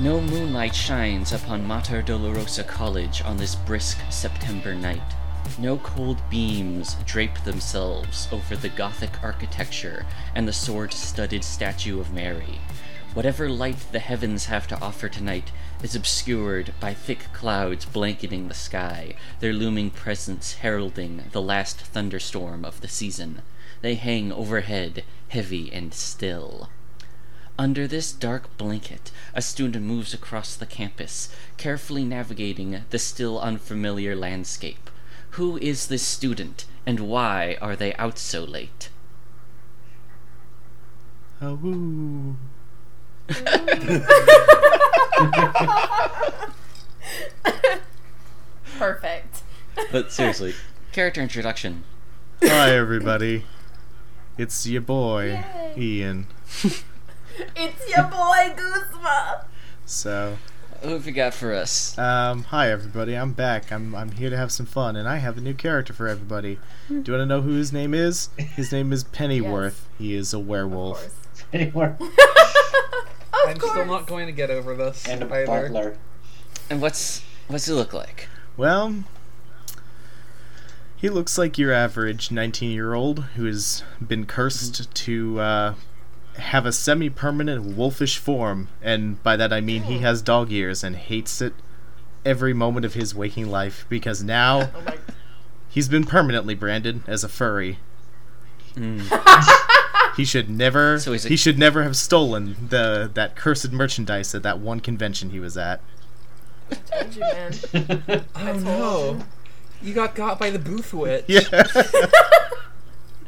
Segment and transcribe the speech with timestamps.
[0.00, 5.02] No moonlight shines upon Mater Dolorosa College on this brisk September night.
[5.58, 12.14] No cold beams drape themselves over the Gothic architecture and the sword studded statue of
[12.14, 12.60] Mary.
[13.12, 18.54] Whatever light the heavens have to offer tonight is obscured by thick clouds blanketing the
[18.54, 23.42] sky, their looming presence heralding the last thunderstorm of the season.
[23.82, 26.70] They hang overhead, heavy and still.
[27.60, 31.28] Under this dark blanket, a student moves across the campus,
[31.58, 34.88] carefully navigating the still unfamiliar landscape.
[35.32, 38.88] Who is this student, and why are they out so late?
[41.42, 42.36] Oh, woo.
[48.78, 49.42] Perfect.
[49.92, 50.54] But seriously,
[50.92, 51.84] character introduction.
[52.42, 53.44] Hi, everybody.
[54.38, 55.44] It's your boy,
[55.76, 55.76] Yay.
[55.76, 56.26] Ian.
[57.56, 59.44] It's your boy Guzma.
[59.86, 60.36] So,
[60.82, 61.96] Who have you got for us?
[61.98, 63.14] um, hi, everybody.
[63.14, 63.72] I'm back.
[63.72, 66.58] I'm, I'm here to have some fun, and I have a new character for everybody.
[66.88, 68.28] Do you want to know who his name is?
[68.36, 69.86] His name is Pennyworth.
[69.98, 71.00] He is a werewolf.
[71.00, 71.44] course.
[71.52, 71.96] Anymore.
[73.46, 73.72] I'm course.
[73.72, 75.46] still not going to get over this And a either.
[75.46, 75.96] butler.
[76.68, 78.28] And what's what's he look like?
[78.56, 79.04] Well,
[80.96, 85.74] he looks like your average 19 year old who has been cursed to uh,
[86.40, 90.82] have a semi permanent wolfish form, and by that I mean he has dog ears
[90.84, 91.54] and hates it
[92.24, 94.94] every moment of his waking life because now Oh
[95.68, 97.78] he's been permanently branded as a furry.
[98.74, 99.56] Mm.
[100.16, 104.34] He should never So he's a- he should never have stolen the that cursed merchandise
[104.34, 105.80] at that one convention he was at.
[106.92, 108.24] Told you, man.
[108.34, 109.12] Oh no.
[109.12, 109.88] you.
[109.88, 111.24] You got got by the booth witch.
[111.28, 111.40] Yeah.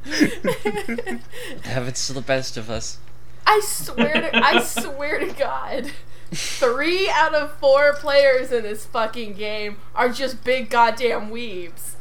[1.64, 2.98] Heavens to the best of us.
[3.46, 5.92] I swear to I swear to God.
[6.32, 11.94] Three out of four players in this fucking game are just big goddamn weebs.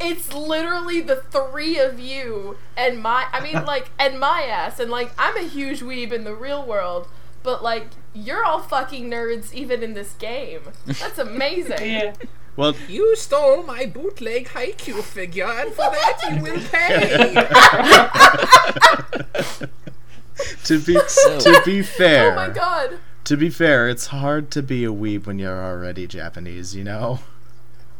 [0.00, 4.90] It's literally the three of you and my I mean like and my ass and
[4.90, 7.08] like I'm a huge weeb in the real world,
[7.42, 10.60] but like you're all fucking nerds even in this game.
[10.86, 11.78] That's amazing.
[11.80, 12.14] yeah.
[12.58, 17.34] Well, You stole my bootleg Haikyuu figure, and for that you will pay.
[20.64, 22.32] to be So- to be oh fair.
[22.32, 22.98] Oh my god.
[23.24, 27.18] To be fair, it's hard to be a weeb when you're already Japanese, you know?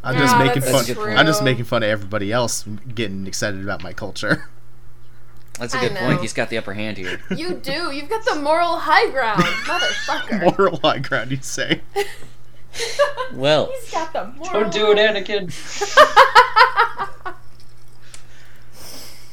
[0.02, 1.10] I'm just making fun true.
[1.12, 2.64] I'm just making fun of everybody else
[2.94, 4.48] getting excited about my culture.
[5.58, 6.20] That's a good point.
[6.20, 7.20] He's got the upper hand here.
[7.34, 7.90] You do.
[7.92, 10.56] You've got the moral high ground, motherfucker.
[10.56, 11.80] Moral high ground, you'd say.
[13.34, 14.52] Well, He's got the moral.
[14.52, 15.50] Don't do it, Anakin.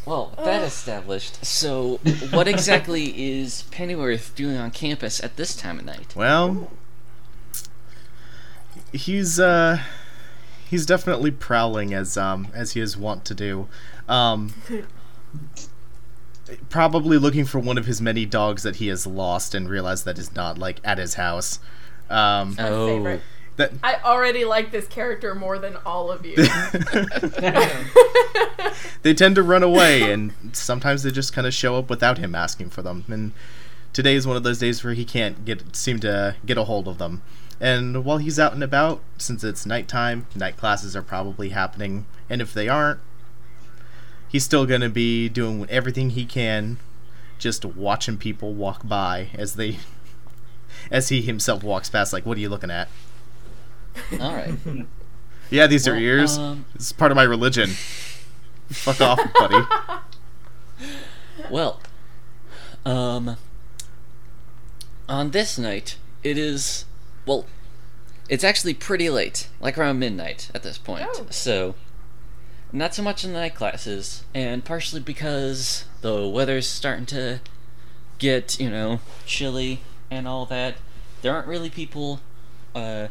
[0.06, 1.46] well, that established.
[1.46, 1.98] So,
[2.32, 6.14] what exactly is Pennyworth doing on campus at this time of night?
[6.14, 6.72] Well,
[8.92, 9.80] he's uh
[10.70, 13.68] he's definitely prowling as um as he is wont to do.
[14.08, 14.54] Um
[16.70, 20.20] probably looking for one of his many dogs that he has lost and realized that
[20.20, 21.60] is not like at his house.
[22.10, 23.22] Um Oh, favorite.
[23.58, 26.36] That I already like this character more than all of you.
[29.02, 32.36] they tend to run away and sometimes they just kind of show up without him
[32.36, 33.06] asking for them.
[33.08, 33.32] And
[33.94, 36.88] today is one of those days where he can't get seem to get a hold
[36.88, 37.22] of them.
[37.62, 42.42] And while he's out and about since it's nighttime night classes are probably happening and
[42.42, 43.00] if they aren't
[44.28, 46.78] he's still going to be doing everything he can
[47.38, 49.78] just watching people walk by as they
[50.92, 52.90] as he himself walks past like what are you looking at
[54.20, 54.54] all right.
[55.50, 57.70] yeah these are ears um, it's part of my religion
[58.70, 59.62] fuck off buddy
[61.50, 61.80] Well,
[62.86, 63.38] um,
[65.08, 66.86] on this night, it is,
[67.26, 67.46] well,
[68.30, 71.06] it's actually pretty late, like around midnight at this point.
[71.10, 71.28] Oh.
[71.30, 71.76] So,
[72.72, 77.42] not so much in the night classes, and partially because the weather's starting to
[78.18, 80.76] get, you know, chilly and all that.
[81.22, 82.22] There aren't really people,
[82.74, 83.08] uh,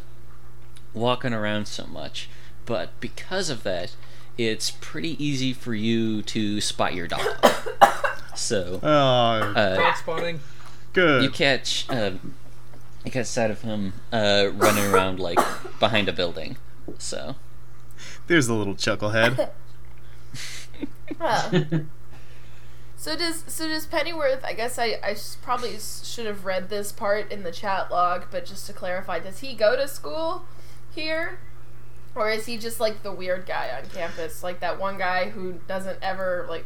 [0.95, 2.29] walking around so much.
[2.67, 3.95] But because of that,
[4.39, 7.21] it's pretty easy for you to spot your dog.
[8.37, 10.41] So, oh uh, Dog spotting.
[10.93, 12.15] good you catch uh,
[13.05, 15.39] you catch sight of him uh, running around like
[15.79, 16.57] behind a building.
[16.99, 17.37] So
[18.27, 19.51] There's a little chucklehead.
[21.21, 21.65] Huh.
[22.97, 24.43] So does so does Pennyworth?
[24.45, 28.47] I guess I I probably should have read this part in the chat log, but
[28.47, 30.45] just to clarify, does he go to school
[30.95, 31.39] here,
[32.15, 35.61] or is he just like the weird guy on campus, like that one guy who
[35.67, 36.65] doesn't ever like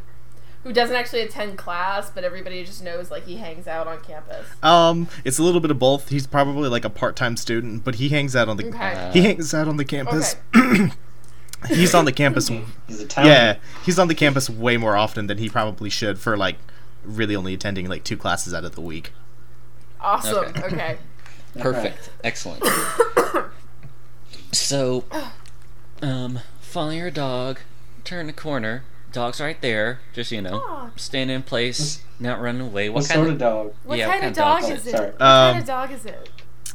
[0.63, 4.45] who doesn't actually attend class, but everybody just knows like he hangs out on campus?
[4.61, 6.09] Um, it's a little bit of both.
[6.09, 9.09] He's probably like a part-time student, but he hangs out on the Okay.
[9.13, 10.35] he hangs out on the campus.
[10.55, 10.91] Okay.
[11.69, 12.49] he's on the campus.
[12.87, 13.25] He's a town.
[13.25, 13.55] yeah,
[13.85, 16.57] he's on the campus way more often than he probably should for like
[17.05, 19.13] really only attending like two classes out of the week.
[20.01, 20.45] Awesome.
[20.45, 20.61] Okay.
[20.65, 20.97] Okay.
[21.59, 22.09] Perfect.
[22.23, 22.63] Excellent.
[24.51, 25.03] so,
[26.01, 27.59] um, follow your dog,
[28.03, 28.83] turn the corner.
[29.11, 30.01] Dog's right there.
[30.13, 30.91] Just you know, Aw.
[30.95, 32.89] staying in place, not running away.
[32.89, 33.73] What, What kind sort of dog?
[33.83, 34.89] What Yeah, kind of dog dog is is it?
[34.89, 34.97] it?
[34.97, 35.09] Sorry.
[35.11, 36.29] What kind Um, of dog is it?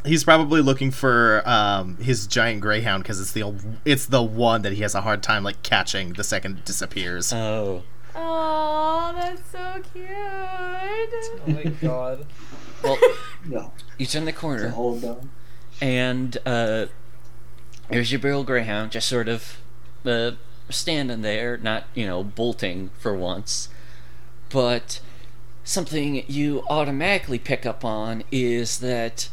[0.04, 4.62] He's probably looking for um his giant greyhound because it's the ol- it's the one
[4.62, 7.32] that he has a hard time like catching the second it disappears.
[7.32, 7.84] Oh,
[8.16, 10.06] Oh, that's so cute.
[10.10, 12.26] Oh my god.
[12.82, 12.98] well,
[13.46, 15.26] No, you turn the it's a corner, whole dog.
[15.80, 16.86] and uh,
[17.88, 19.58] there's your big old greyhound, just sort of
[20.04, 20.32] uh,
[20.70, 23.68] standing there, not you know bolting for once,
[24.50, 25.00] but
[25.64, 29.28] something you automatically pick up on is that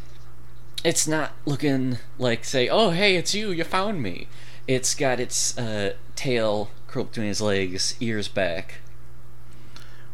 [0.84, 4.28] it's not looking like say, oh hey, it's you, you found me.
[4.68, 8.76] It's got its uh, tail curled between his legs, ears back.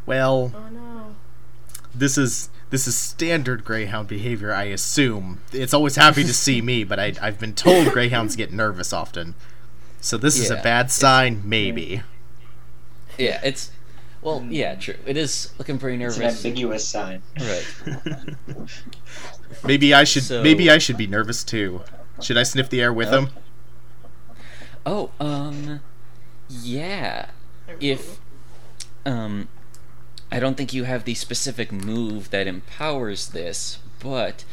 [0.06, 1.16] Well, Oh no.
[1.94, 5.42] this is this is standard greyhound behavior, I assume.
[5.54, 9.36] It's always happy to see me, but I, I've been told greyhounds get nervous often.
[10.02, 12.02] So this is a bad sign, maybe.
[13.18, 13.72] Yeah, it's
[14.22, 14.96] well, yeah, true.
[15.06, 16.44] It is looking pretty It's nervous.
[16.44, 17.22] an ambiguous sign.
[17.40, 17.66] Right.
[19.64, 21.82] Maybe I should So- maybe I should be nervous too.
[22.22, 23.18] Should I sniff the air with Oh.
[23.22, 23.30] him?
[24.86, 25.82] Oh, um,
[26.50, 27.28] yeah.
[27.80, 28.20] If,
[29.06, 29.48] um,
[30.32, 34.44] I don't think you have the specific move that empowers this, but,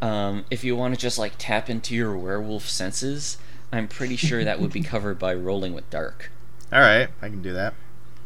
[0.00, 3.36] um, if you want to just like tap into your werewolf senses,
[3.72, 6.30] I'm pretty sure that would be covered by rolling with dark.
[6.72, 7.74] All right, I can do that.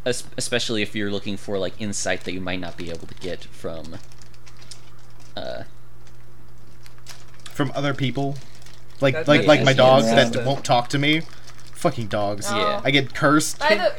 [0.07, 3.15] Es- especially if you're looking for like insight that you might not be able to
[3.15, 3.97] get from,
[5.37, 5.63] uh,
[7.53, 8.37] From other people,
[9.01, 10.33] like That's like like like my just dog random.
[10.33, 11.23] that won't talk to me.
[11.75, 12.47] Fucking dogs.
[12.49, 12.57] Oh.
[12.57, 12.81] Yeah.
[12.85, 13.59] I get cursed.
[13.59, 13.95] By the,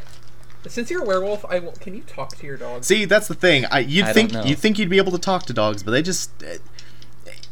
[0.68, 2.84] Since you're a werewolf, I will, can you talk to your dog?
[2.84, 3.66] See, that's the thing.
[3.72, 6.02] I you'd I think you'd think you'd be able to talk to dogs, but they
[6.02, 6.56] just uh,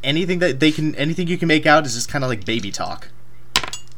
[0.04, 2.72] anything that they can anything you can make out is just kind of like baby
[2.72, 3.10] talk.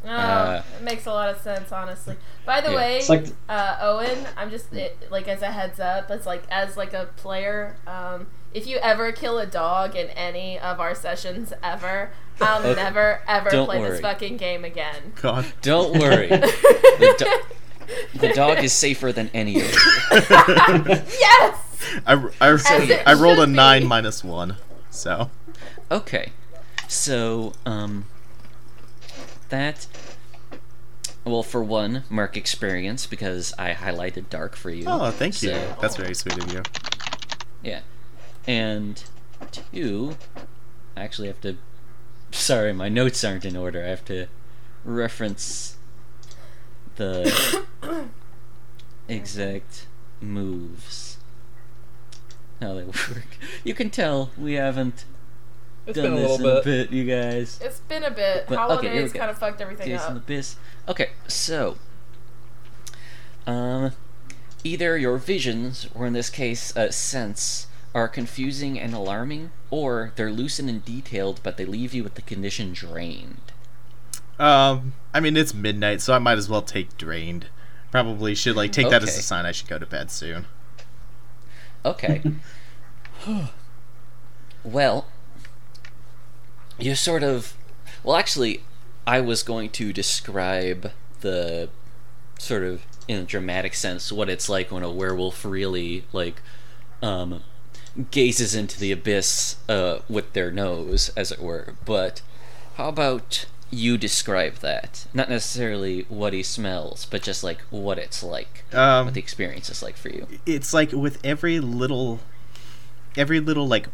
[0.05, 2.15] oh, Uh, it makes a lot of sense, honestly.
[2.45, 2.75] By the Yeah.
[2.75, 6.43] way, It's like uh, Owen, I'm just it, like as a heads up, as like
[6.49, 10.93] as like a player, um, if you ever kill a dog in any of our
[10.93, 12.11] sessions ever,
[12.41, 12.75] I'll Okay.
[12.83, 13.91] never ever Don't play worry.
[13.91, 15.13] this fucking game again.
[15.21, 15.45] God.
[15.61, 16.27] don't worry.
[17.17, 17.41] do-
[18.15, 19.79] the dog is safer than any of you.
[20.11, 21.57] yes.
[22.05, 23.53] I, I, it I rolled a should be.
[23.53, 24.57] nine minus one,
[24.89, 25.29] so
[25.91, 26.31] Okay,
[26.87, 28.05] so um,
[29.49, 29.85] that
[31.25, 34.85] well, for one, mark experience because I highlighted dark for you.
[34.87, 35.51] oh, thank you.
[35.81, 36.63] That's very sweet of you.
[37.63, 37.81] Yeah,
[38.47, 39.03] and
[39.51, 40.17] two,
[40.97, 41.57] I actually have to.
[42.31, 43.83] Sorry, my notes aren't in order.
[43.83, 44.27] I have to
[44.83, 45.77] reference
[46.95, 48.07] the
[49.07, 49.87] exact
[50.21, 51.17] moves.
[52.61, 53.25] How they work.
[53.63, 55.05] You can tell we haven't
[55.85, 56.89] It's done been a this little in a bit.
[56.89, 57.59] bit, you guys.
[57.61, 58.45] It's been a bit.
[58.47, 59.19] But- okay, here Holidays go.
[59.19, 60.23] kind of fucked everything Jason up.
[60.23, 60.55] Abyss.
[60.87, 61.77] Okay, so
[63.45, 63.91] um,
[64.63, 70.31] either your visions, or in this case, uh, sense, are confusing and alarming, or they're
[70.31, 73.52] lucid and detailed, but they leave you with the condition drained.
[74.43, 77.47] Um, I mean it's midnight, so I might as well take drained.
[77.91, 80.45] Probably should like take that as a sign I should go to bed soon.
[81.85, 82.21] Okay.
[84.65, 85.07] well,
[86.77, 87.55] you sort of.
[88.03, 88.63] Well, actually,
[89.07, 91.69] I was going to describe the
[92.37, 96.41] sort of in a dramatic sense what it's like when a werewolf really like
[97.01, 97.41] um
[98.11, 102.21] gazes into the abyss uh with their nose as it were but
[102.75, 108.21] how about you describe that not necessarily what he smells but just like what it's
[108.23, 112.19] like Um, what the experience is like for you it's like with every little
[113.15, 113.87] every little like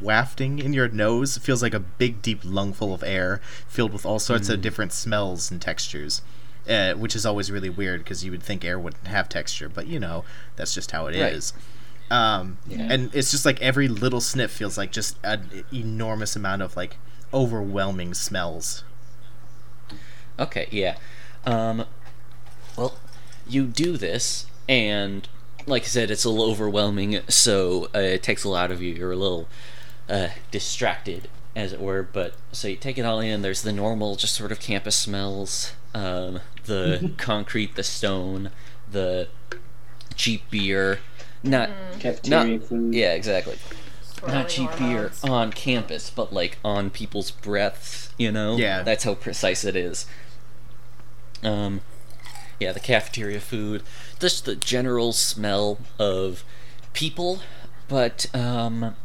[0.00, 4.18] wafting in your nose feels like a big deep lungful of air filled with all
[4.18, 6.22] sorts of different smells and textures
[6.68, 9.86] uh, which is always really weird because you would think air wouldn't have texture but
[9.86, 10.24] you know
[10.56, 11.52] that's just how it is.
[12.10, 12.16] Right.
[12.38, 12.88] um, Yeah.
[12.90, 16.96] and it's just like every little sniff feels like just an enormous amount of like
[17.32, 18.82] overwhelming smells
[20.38, 20.96] Okay, yeah.
[21.46, 21.84] Um,
[22.76, 22.94] well,
[23.46, 25.28] you do this, and
[25.66, 28.94] like I said, it's a little overwhelming, so uh, it takes a lot of you.
[28.94, 29.48] You're a little
[30.08, 32.02] uh, distracted, as it were.
[32.02, 33.42] But so you take it all in.
[33.42, 38.50] There's the normal, just sort of campus smells, um, the concrete, the stone,
[38.90, 39.28] the
[40.16, 41.00] cheap beer,
[41.42, 42.94] not Cafeteria not food.
[42.94, 43.58] yeah exactly
[44.02, 48.56] Swirling not cheap beer on campus, but like on people's breaths, you know?
[48.56, 48.82] Yeah.
[48.82, 50.06] That's how precise it is.
[51.44, 51.80] Um
[52.60, 53.82] yeah, the cafeteria food,
[54.18, 56.44] just the general smell of
[56.92, 57.40] people,
[57.88, 58.96] but um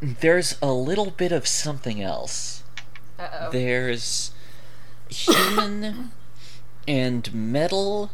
[0.00, 2.64] there's a little bit of something else.
[3.18, 3.50] Uh-oh.
[3.50, 4.32] There's
[5.08, 6.10] human
[6.88, 8.10] and metal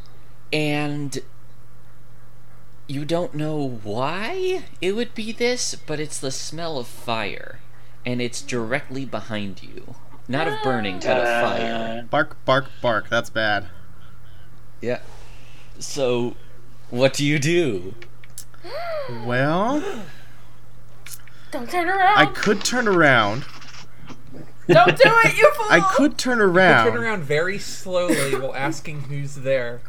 [0.52, 1.18] and
[2.86, 7.60] you don't know why it would be this, but it's the smell of fire.
[8.06, 9.94] And it's directly behind you.
[10.28, 12.00] Not of burning, but of fire.
[12.00, 13.08] Uh, Bark, bark, bark.
[13.08, 13.66] That's bad.
[14.80, 15.00] Yeah.
[15.78, 16.36] So,
[16.90, 17.94] what do you do?
[19.24, 19.82] Well,
[21.50, 22.18] Don't turn around.
[22.18, 23.44] I could turn around.
[24.68, 25.66] Don't do it, you fool.
[25.70, 26.92] I could turn You around.
[26.92, 29.80] turn around very slowly while asking who's there.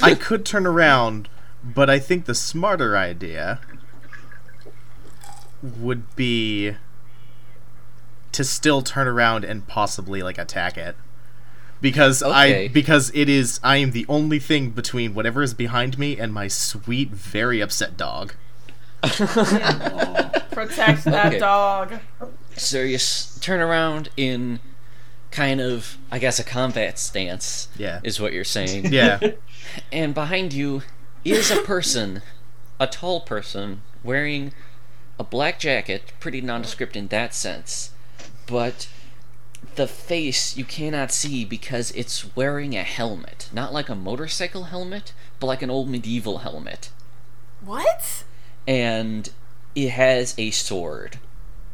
[0.00, 1.28] I could turn around,
[1.64, 3.58] but I think the smarter idea
[5.60, 6.76] would be
[8.32, 10.96] to still turn around and possibly like attack it.
[11.80, 12.66] Because Okay.
[12.66, 16.32] I because it is I am the only thing between whatever is behind me and
[16.32, 18.34] my sweet very upset dog.
[19.02, 21.38] Protect that Okay.
[21.38, 21.98] dog.
[22.56, 24.60] So you s- turn around in
[25.30, 28.00] kind of, I guess, a combat stance, Yeah.
[28.04, 28.92] is what you're saying.
[28.92, 29.18] Yeah.
[29.92, 30.82] and behind you
[31.24, 32.20] is a person,
[32.78, 34.52] a tall person, wearing
[35.18, 37.91] a black jacket, pretty nondescript in that sense,
[38.46, 38.88] but
[39.76, 43.48] the face you cannot see because it's wearing a helmet.
[43.52, 46.90] Not like a motorcycle helmet, but like an old medieval helmet.
[47.64, 48.24] What?
[48.66, 49.30] And
[49.74, 51.18] it has a sword.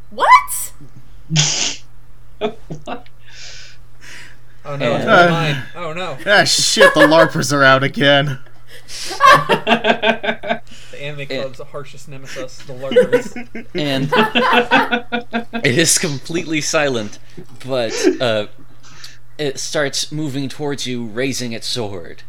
[0.09, 0.73] What?
[4.65, 5.63] Oh no, it's And- not mine.
[5.75, 6.17] Oh no.
[6.25, 8.39] ah shit, the LARPers are out again.
[10.99, 13.35] The anime club's harshest nemesis, the larpers.
[13.73, 17.19] and it is completely silent,
[17.65, 18.47] but uh,
[19.37, 22.23] it starts moving towards you, raising its sword.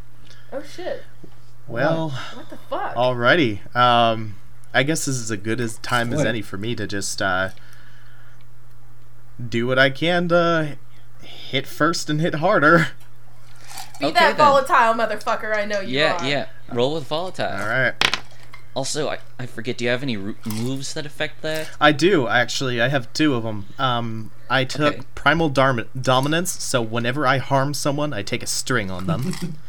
[0.53, 1.03] Oh shit.
[1.67, 2.95] Well, What the fuck?
[2.95, 3.75] alrighty.
[3.77, 4.37] Um
[4.73, 7.51] I guess this is as good as time as any for me to just uh
[9.49, 10.77] do what I can to
[11.23, 12.89] hit first and hit harder.
[13.99, 14.47] Be okay, that then.
[14.47, 16.29] volatile motherfucker I know you Yeah, are.
[16.29, 16.47] yeah.
[16.73, 17.47] Roll with volatile.
[17.47, 17.95] Alright.
[18.81, 19.77] Also, I, I forget.
[19.77, 21.69] Do you have any ro- moves that affect that?
[21.79, 22.81] I do actually.
[22.81, 23.67] I have two of them.
[23.79, 25.03] Um, I took Okay.
[25.15, 29.35] primal Darm- dominance, so whenever I harm someone, I take a string on them.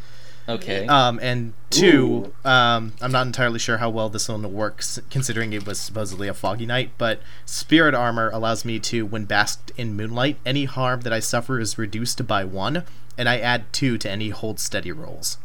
[0.48, 0.88] Okay.
[0.88, 5.64] um, and two, um, I'm not entirely sure how well this one works, considering it
[5.64, 6.90] was supposedly a foggy night.
[6.98, 11.60] But spirit armor allows me to, when basked in moonlight, any harm that I suffer
[11.60, 12.82] is reduced by one,
[13.16, 15.38] and I add two to any hold steady rolls.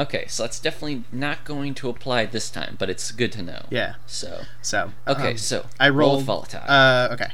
[0.00, 3.66] Okay, so that's definitely not going to apply this time, but it's good to know.
[3.70, 3.94] Yeah.
[4.06, 6.62] So, So okay, um, so I roll rolled with volatile.
[6.66, 7.28] Uh, okay.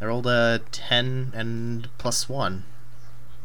[0.00, 2.64] I rolled a ten and plus one.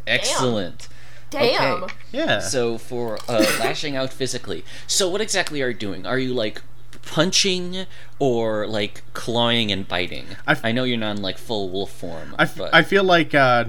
[0.06, 0.88] Excellent.
[1.32, 1.84] Damn.
[1.86, 1.94] Okay.
[2.12, 2.40] Yeah.
[2.40, 6.06] So for uh, lashing out physically, so what exactly are you doing?
[6.06, 6.62] Are you like
[7.02, 7.86] punching
[8.20, 10.28] or like clawing and biting?
[10.46, 12.84] I f- I know you're not in like full wolf form, I, f- but I
[12.84, 13.66] feel like uh,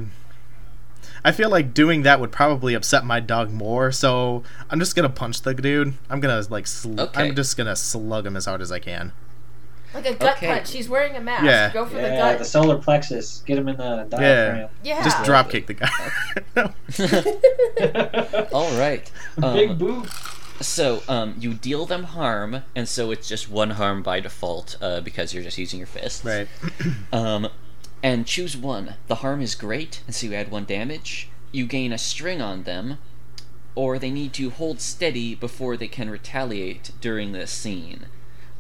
[1.25, 3.91] I feel like doing that would probably upset my dog more.
[3.93, 5.95] So I'm just gonna punch the dude.
[6.11, 7.29] I'm gonna like sl- Okay.
[7.29, 9.13] I'm just gonna slug him as hard as I can.
[9.95, 10.49] Like a gut Okay.
[10.49, 10.73] punch.
[10.73, 11.45] He's wearing a mask.
[11.45, 11.73] Yeah.
[11.73, 12.39] Go for the yeah, gut.
[12.41, 13.43] the solar plexus.
[13.47, 14.69] Get him in the diaphragm.
[14.83, 15.05] yeah.
[15.05, 15.89] Just drop kick the guy.
[18.53, 19.11] all right.
[19.41, 20.09] Big Um, boot.
[20.61, 25.01] so um, you deal them harm, and so it's just one harm by default uh,
[25.01, 26.25] because you're just using your fists.
[26.25, 26.49] right.
[27.13, 27.49] Um,
[28.05, 28.95] and choose one.
[29.09, 31.31] The harm is great, and so you add one damage.
[31.53, 32.99] You gain a string on them,
[33.75, 38.07] or they need to hold steady before they can retaliate during this scene.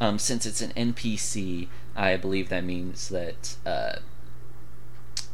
[0.00, 3.96] Um, since it's an NPC, I believe that means that uh,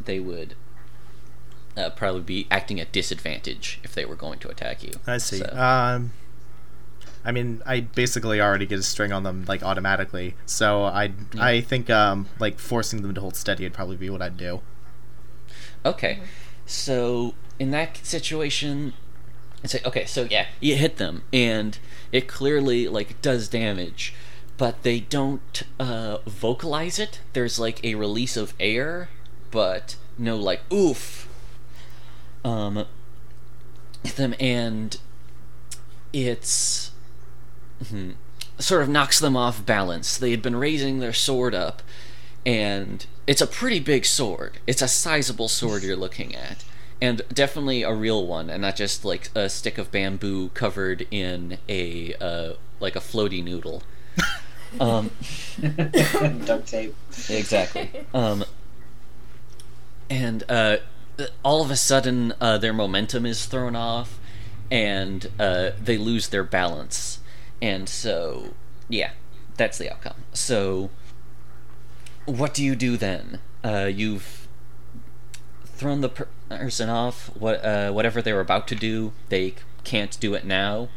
[0.04, 0.54] they would
[1.76, 4.92] uh, probably be acting at disadvantage if they were going to attack you.
[5.06, 5.38] I see.
[5.38, 6.12] So- Um,
[7.24, 10.34] I mean, I basically already get a string on them like automatically.
[10.46, 14.22] So I I think um like forcing them to hold steady would probably be what
[14.22, 14.60] I'd do.
[15.84, 16.20] Okay,
[16.66, 18.94] so in that situation,
[19.62, 21.78] it's like okay, so yeah, you hit them, and
[22.12, 24.14] it clearly like does damage,
[24.56, 27.20] but they don't uh, vocalize it.
[27.32, 29.08] There's like a release of air,
[29.50, 31.28] but no like oof.
[32.42, 32.86] Um,
[34.16, 34.96] them and
[36.12, 36.90] it's
[37.88, 38.10] hmm,
[38.58, 40.16] sort of knocks them off balance.
[40.16, 41.82] They had been raising their sword up,
[42.44, 44.58] and it's a pretty big sword.
[44.66, 46.64] It's a sizable sword you're looking at,
[47.00, 51.58] and definitely a real one, and not just like a stick of bamboo covered in
[51.68, 53.82] a uh, like a floaty noodle.
[54.80, 55.10] um,
[56.44, 56.94] Duct tape.
[57.28, 57.90] exactly.
[58.12, 58.44] Um,
[60.08, 60.78] and uh,
[61.42, 64.18] all of a sudden, uh, their momentum is thrown off,
[64.70, 67.20] and uh, they lose their balance.
[67.62, 68.54] And so,
[68.88, 69.10] yeah,
[69.56, 70.16] that's the outcome.
[70.32, 70.90] So,
[72.26, 73.40] what do you do then?
[73.62, 74.48] Uh, you've
[75.64, 77.30] thrown the per- person off.
[77.36, 80.88] What, uh, whatever they were about to do, they can't do it now.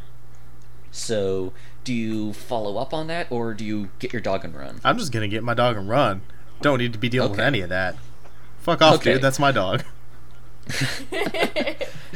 [0.92, 1.54] So,
[1.84, 4.80] do you follow up on that, or do you get your dog and run?
[4.84, 6.22] I'm just gonna get my dog and run.
[6.62, 7.96] Don't need to be dealing with any of that.
[8.60, 9.14] Fuck off, Okay.
[9.14, 9.22] dude.
[9.22, 9.84] That's my dog.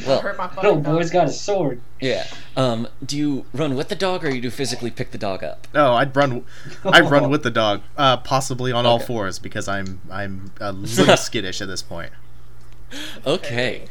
[0.06, 1.82] Well, hurt my fucking Little boy's got a sword.
[2.00, 2.26] Yeah.
[2.56, 5.68] Um, do you run with the dog or you do physically pick the dog up?
[5.74, 6.46] No, I'd run.
[6.86, 11.18] I'd run with the dog, uh, possibly on all fours because I'm I'm a little
[11.18, 12.12] skittish at this point.
[13.26, 13.88] Okay.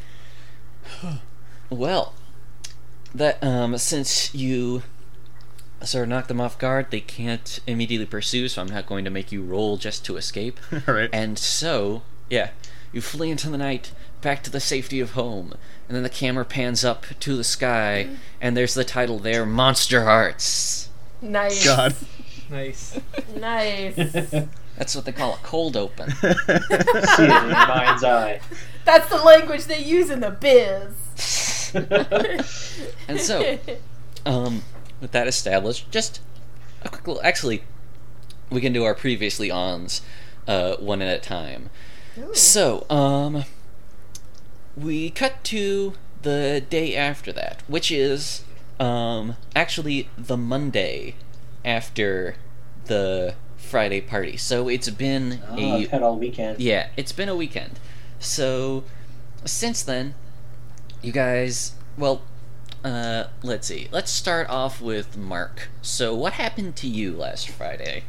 [1.69, 2.13] Well,
[3.13, 4.83] that um, since you
[5.83, 9.11] sort of knocked them off guard, they can't immediately pursue, so I'm not going to
[9.11, 10.59] make you roll just to escape.
[10.87, 11.09] All right.
[11.13, 12.51] And so, yeah,
[12.91, 15.53] you flee into the night, back to the safety of home,
[15.87, 18.09] and then the camera pans up to the sky,
[18.41, 20.87] and there's the title there, Monsterhearts.
[21.21, 21.65] Nice.
[21.65, 21.95] God.
[22.49, 22.99] Nice.
[23.35, 23.95] Nice.
[24.77, 26.11] That's what they call a cold open.
[26.15, 28.39] See it in your mind's eye.
[28.85, 30.93] That's the language they use in the biz.
[33.09, 33.59] And so,
[34.25, 34.63] um,
[35.01, 36.21] with that established, just
[36.83, 37.21] a quick little.
[37.23, 37.63] Actually,
[38.49, 40.01] we can do our previously ons
[40.47, 41.69] uh, one at a time.
[42.33, 43.43] So, um,
[44.77, 48.43] we cut to the day after that, which is
[48.79, 51.15] um, actually the Monday
[51.65, 52.35] after
[52.85, 54.37] the Friday party.
[54.37, 56.59] So it's been Oh, a I've had all weekend.
[56.59, 57.79] yeah, it's been a weekend.
[58.19, 58.83] So,
[59.45, 60.15] since then,
[61.01, 62.21] you guys, well,
[62.83, 63.87] uh, let's see.
[63.91, 65.69] Let's start off with Mark.
[65.81, 68.03] So, what happened to you last Friday?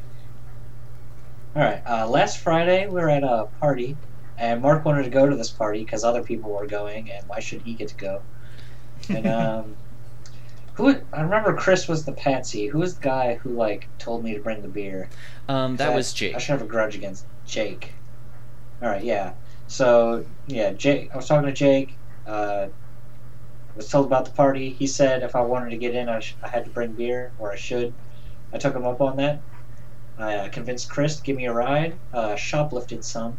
[1.56, 1.82] All right.
[1.86, 3.96] Uh, last Friday we were at a party,
[4.38, 7.40] and Mark wanted to go to this party because other people were going, and why
[7.40, 8.22] should he get to go?
[9.08, 9.76] And um,
[10.74, 10.94] who?
[11.12, 12.66] I remember Chris was the patsy.
[12.66, 15.08] Who was the guy who like told me to bring the beer?
[15.48, 16.34] Um, that I- was Jake.
[16.34, 17.92] I should have a grudge against Jake.
[18.80, 19.32] All right, yeah.
[19.66, 21.10] So yeah, Jake.
[21.12, 21.98] I was talking to Jake.
[22.26, 22.68] Uh,
[23.74, 24.70] was told about the party.
[24.70, 27.32] He said if I wanted to get in, I, sh- I had to bring beer,
[27.38, 27.94] or I should.
[28.52, 29.40] I took him up on that.
[30.18, 31.96] I uh, convinced Chris to give me a ride.
[32.12, 33.38] Uh, shoplifted some,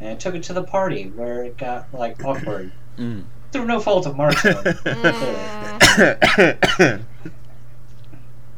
[0.00, 3.24] and took it to the party where it got like awkward Mm.
[3.52, 4.42] through no fault of Mark's.
[4.42, 7.04] Mm.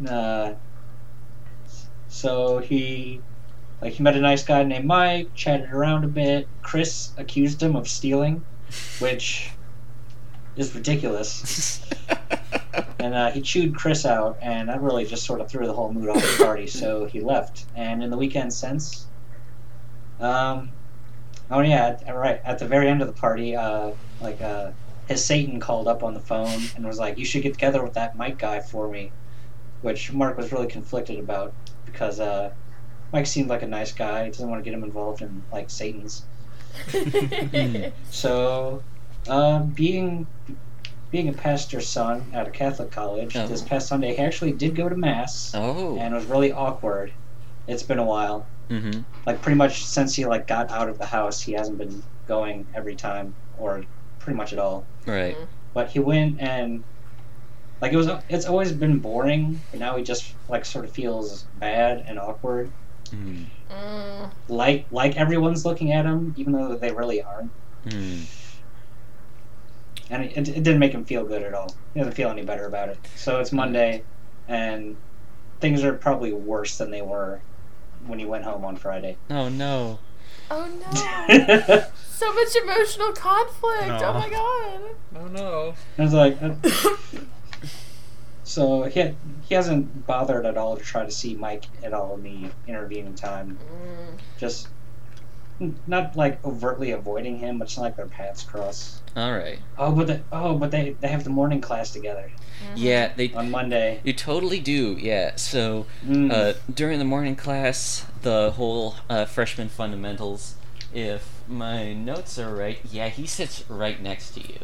[0.09, 0.55] Uh,
[2.09, 3.21] so he,
[3.81, 6.49] like, he met a nice guy named Mike, chatted around a bit.
[6.63, 8.45] Chris accused him of stealing,
[8.99, 9.51] which
[10.57, 11.83] is ridiculous.
[12.99, 15.93] And uh, he chewed Chris out, and that really just sort of threw the whole
[15.93, 16.69] mood off the party.
[16.69, 17.65] So he left.
[17.75, 19.07] And in the weekend since,
[20.21, 20.71] um,
[21.53, 24.71] oh yeah, at, right at the very end of the party, uh, like uh,
[25.09, 27.95] his Satan called up on the phone and was like, "You should get together with
[27.95, 29.13] that Mike guy for me,"
[29.83, 31.53] which Mark was really conflicted about
[31.87, 32.51] because uh,
[33.13, 34.25] Mike seemed like a nice guy.
[34.25, 36.25] He doesn't want to get him involved in like Satan's.
[38.11, 38.83] So,
[39.29, 40.27] uh, being
[41.11, 43.47] being a pastor's son at a Catholic college, Oh.
[43.47, 45.99] this past Sunday he actually did go to mass, Oh.
[45.99, 47.13] and it was really awkward.
[47.67, 48.47] It's been a while.
[48.73, 49.01] Mm-hmm.
[49.27, 52.67] Like pretty much since he like got out of the house, he hasn't been going
[52.75, 53.85] every time or
[54.19, 54.87] pretty much at all.
[55.07, 55.37] Right.
[55.75, 56.83] But he went and
[57.81, 58.09] like it was.
[58.29, 62.71] It's always been boring, but now he just like sort of feels bad and awkward.
[63.11, 63.47] Mm.
[63.71, 64.31] Mm.
[64.49, 67.51] Like like everyone's looking at him, even though they really aren't.
[67.87, 68.25] Mm.
[70.11, 71.75] and it, it didn't make him feel good at all.
[71.95, 72.99] He doesn't feel any better about it.
[73.17, 74.05] So it's Monday,
[74.47, 74.97] and
[75.61, 77.41] things are probably worse than they were
[78.07, 79.17] when he went home on Friday.
[79.31, 79.99] Oh no.
[80.51, 81.83] Oh no.
[82.09, 84.03] so much emotional conflict.
[84.03, 84.81] Oh my god.
[85.17, 85.75] Oh no.
[85.99, 86.55] I was like, uh,
[88.45, 92.15] so he had, he hasn't bothered at all to try to see Mike at all
[92.17, 93.59] in the intervening time.
[93.59, 94.19] Mm.
[94.39, 94.73] Just n-
[95.87, 99.01] not like overtly avoiding him, but it's not like their paths cross.
[99.17, 99.59] All right.
[99.79, 102.31] Oh, but the, oh, but they they have the morning class together
[102.75, 103.33] Yeah, they.
[103.35, 104.01] on Monday.
[104.05, 104.97] You totally do.
[104.99, 105.37] Yeah.
[105.37, 106.33] So Mm.
[106.33, 110.55] uh, during the morning class, the whole uh, freshman fundamentals.
[110.95, 114.59] If my notes are right, yeah, he sits right next to you.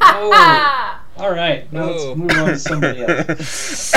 [0.00, 1.70] oh, all right.
[1.72, 2.14] Now Oh.
[2.14, 3.94] let's move on to somebody else.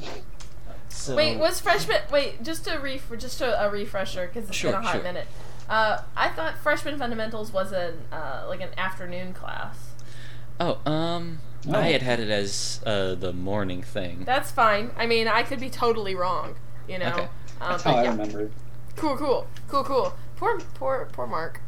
[1.00, 2.02] So Wait, was freshman?
[2.10, 5.02] Wait, just a ref, just a, a refresher because it's Sure, been a hot sure.
[5.02, 5.26] minute.
[5.68, 9.76] Uh, I thought freshman fundamentals was an uh, like an afternoon class.
[10.58, 11.74] Oh, um, Oh.
[11.78, 14.22] I had had it as uh, the morning thing.
[14.24, 14.92] That's fine.
[14.96, 16.56] I mean, I could be totally wrong.
[16.88, 17.08] You know.
[17.12, 17.22] Okay.
[17.60, 18.10] Um, That's how I yeah.
[18.10, 18.40] remember.
[18.44, 18.52] it.
[18.96, 20.14] Cool, cool, cool, cool.
[20.36, 21.60] Poor, poor, poor Mark.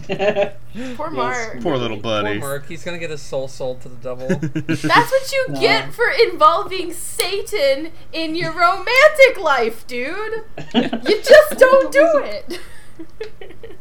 [0.06, 1.12] Poor Yes.
[1.12, 1.60] Mark.
[1.60, 2.38] Poor little Poor buddy.
[2.38, 4.26] Mark, he's gonna get his soul sold to the devil.
[4.28, 5.60] That's what you No.
[5.60, 10.44] get for involving Satan in your romantic life, dude.
[10.74, 12.60] You just don't do it.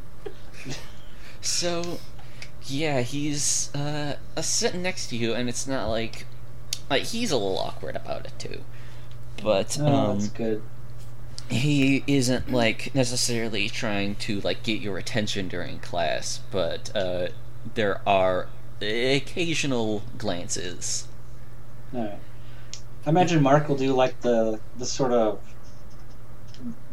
[1.44, 2.00] So,
[2.66, 6.26] yeah, he's uh, uh, sitting next to you, and it's not like
[6.90, 8.62] like he's a little awkward about it too.
[9.42, 10.62] But Oh, um, that's good.
[11.52, 17.28] He isn't like necessarily trying to like get your attention during class, but uh,
[17.76, 18.48] there are
[18.82, 21.08] occasional glances.
[21.94, 22.20] Alright.
[23.06, 25.42] I imagine Mark will do like the the sort of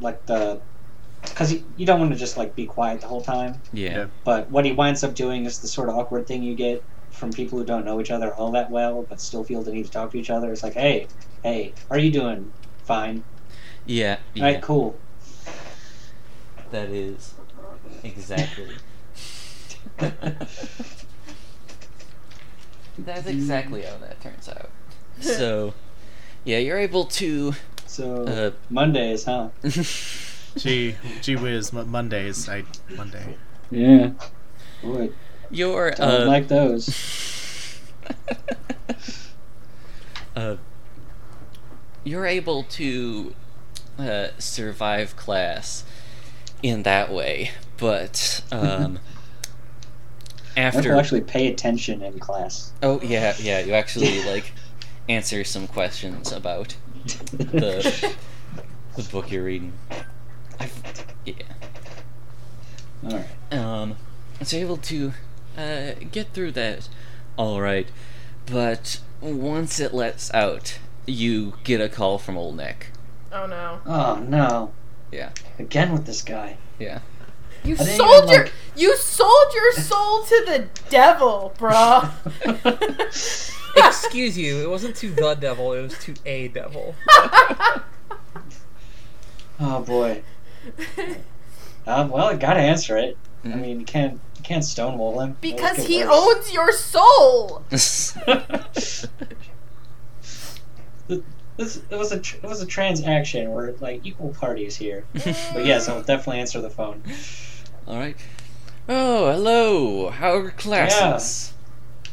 [0.01, 0.61] like the
[1.23, 3.61] because you, you don't want to just like be quiet the whole time.
[3.73, 3.90] Yeah.
[3.90, 4.07] Yeah.
[4.25, 7.33] But what he winds up doing is the sort of awkward thing you get from
[7.33, 9.90] people who don't know each other all that well, but still feel the need to
[9.90, 10.53] talk to each other.
[10.53, 11.07] It's like, hey,
[11.42, 12.53] hey, are you doing
[12.85, 13.25] fine?
[13.88, 14.18] Yeah.
[14.35, 14.44] Yeah.
[14.44, 14.98] All right, cool.
[16.70, 17.33] That is
[18.05, 18.77] exactly.
[22.98, 24.70] That's exactly how that turns out.
[25.20, 25.72] So,
[26.44, 27.55] yeah, you're able to.
[27.87, 29.48] So Uh, Mondays, huh?
[30.57, 32.46] Gee, gee whiz, Mondays.
[32.48, 33.37] I Monday.
[33.70, 34.11] Yeah.
[34.83, 35.11] Boy,
[35.51, 36.88] you're don't uh, like those.
[40.37, 40.57] uh,
[42.05, 43.35] you're able to
[43.98, 45.84] uh, survive class
[46.62, 48.98] in that way, but um,
[50.56, 52.72] After after actually pay attention in class.
[52.82, 54.52] oh yeah yeah you actually like
[55.08, 56.74] answer some questions about
[57.32, 58.14] the
[58.96, 59.72] the book you're reading.
[60.58, 61.34] I've, yeah.
[63.04, 63.52] All right.
[63.52, 63.96] Um,
[64.42, 65.12] so able to
[65.56, 66.88] uh, get through that,
[67.37, 67.88] all right.
[68.46, 72.88] But once it lets out, you get a call from old Nick.
[73.32, 73.80] Oh no.
[73.86, 74.72] Oh no.
[75.12, 75.30] Yeah.
[75.58, 76.56] Again with this guy.
[76.78, 77.00] Yeah.
[77.64, 82.10] You I sold even, your like- you sold your soul to the devil, bruh.
[83.86, 86.94] Excuse you, it wasn't to the devil, it was to a devil.
[89.60, 90.22] Oh boy.
[91.84, 93.16] Um, well, I gotta answer it.
[93.44, 93.60] I Mhm.
[93.60, 95.36] mean, you can't you can't stonewall him.
[95.40, 96.12] Because he worse.
[96.12, 97.64] owns your soul.
[101.59, 105.05] this it was a tr- it was a transaction where like equal parties here.
[105.53, 107.03] But yes, I'll definitely answer the phone.
[107.87, 108.16] all right.
[108.88, 110.09] Oh, hello.
[110.09, 111.53] How are classes?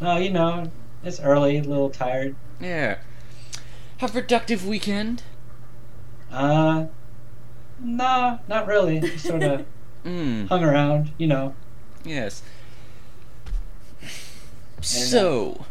[0.01, 0.69] Oh, you know,
[1.05, 2.35] it's early, a little tired.
[2.59, 2.97] Yeah.
[3.99, 5.23] Have a productive weekend.
[6.29, 6.87] Uh,
[7.79, 8.99] nah, not really.
[8.99, 9.65] Just sort of
[10.03, 10.45] Hmm.
[10.47, 11.55] hung around, you know.
[12.03, 12.43] Yes.
[14.81, 15.65] So,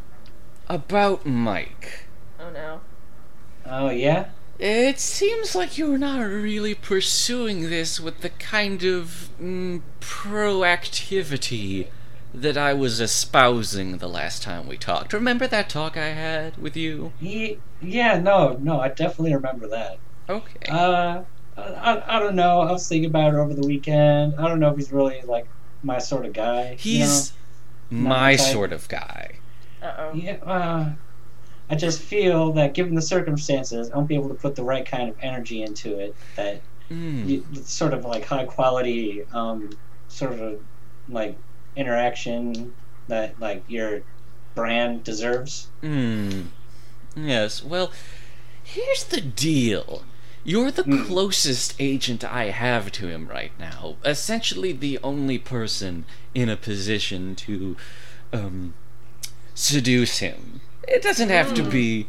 [0.69, 2.07] about Mike.
[2.41, 2.81] Oh no.
[3.67, 4.27] Oh yeah.
[4.59, 11.89] It seems like you're not really pursuing this with the kind of mm, proactivity
[12.33, 15.13] that I was espousing the last time we talked.
[15.13, 17.13] Remember that talk I had with you?
[17.21, 19.99] He, yeah, no, no, I definitely remember that.
[20.29, 20.69] Okay.
[20.69, 21.23] Uh,
[21.57, 22.61] I, I, I don't know.
[22.61, 24.35] I was thinking about it over the weekend.
[24.39, 25.47] I don't know if he's really like
[25.83, 26.71] my sort of guy.
[26.71, 27.33] you He's
[27.91, 29.39] Not my my sort of guy.
[29.83, 30.15] Uh-oh.
[30.15, 30.37] Yeah.
[30.43, 30.93] Uh,
[31.75, 34.87] I just feel that given the circumstances, I won't be able to put the right
[34.87, 36.15] kind of energy into it.
[36.37, 37.27] That Mm.
[37.29, 39.71] you, sort of like high quality, um,
[40.07, 40.61] sort of
[41.09, 41.37] like
[41.75, 42.73] interaction
[43.09, 44.03] that like your
[44.55, 45.67] brand deserves.
[45.81, 46.43] Hmm.
[47.17, 47.91] Yes, well,
[48.63, 50.05] here's the deal.
[50.45, 51.05] You're the Hmm.
[51.07, 53.97] closest agent I have to him right now.
[54.05, 57.77] Essentially, the only person in a position to,
[58.33, 58.75] um,
[59.55, 60.61] seduce him.
[60.89, 61.71] It doesn't have to Hmm.
[61.71, 62.07] be.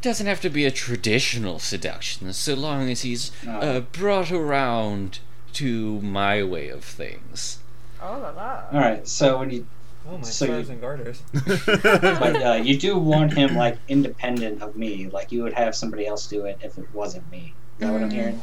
[0.00, 3.50] Doesn't have to be a traditional seduction, so long as he's Oh.
[3.50, 5.18] uh, brought around
[5.54, 7.58] to my way of things.
[8.00, 8.62] Oh la la.
[8.72, 9.06] All right.
[9.08, 9.66] So when you
[10.10, 11.20] Oh my So stars you- and garters.
[11.66, 15.08] But uh, you do want him like independent of me.
[15.12, 17.52] Like you would have somebody else do it if it wasn't me.
[17.78, 18.12] Is that what I'm Mm.
[18.12, 18.42] hearing?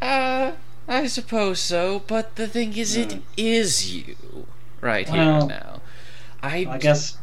[0.00, 0.52] Uh,
[0.86, 3.18] I suppose so, but the thing is, it Hmm.
[3.36, 4.46] is you
[4.80, 5.80] right Well, here now.
[6.42, 7.16] I, I guess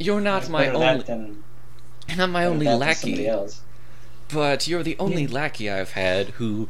[0.00, 1.44] you're not my only, than,
[2.08, 3.60] you're not my only that than somebody lackey, else.
[4.32, 6.68] but you're the only lackey I've had who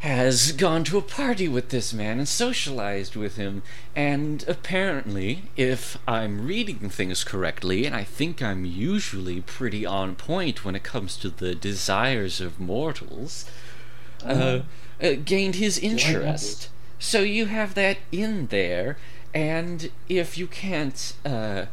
[0.00, 3.62] has gone to a party with this man and socialized with him,
[3.96, 10.64] and apparently, if I'm reading things correctly, and I think I'm usually pretty on point
[10.64, 13.50] when it comes to the desires of mortals,
[14.24, 14.60] uh,
[15.02, 16.68] uh, gained his interest.
[17.00, 18.98] So you have that in there,
[19.34, 21.66] and if you can't uh,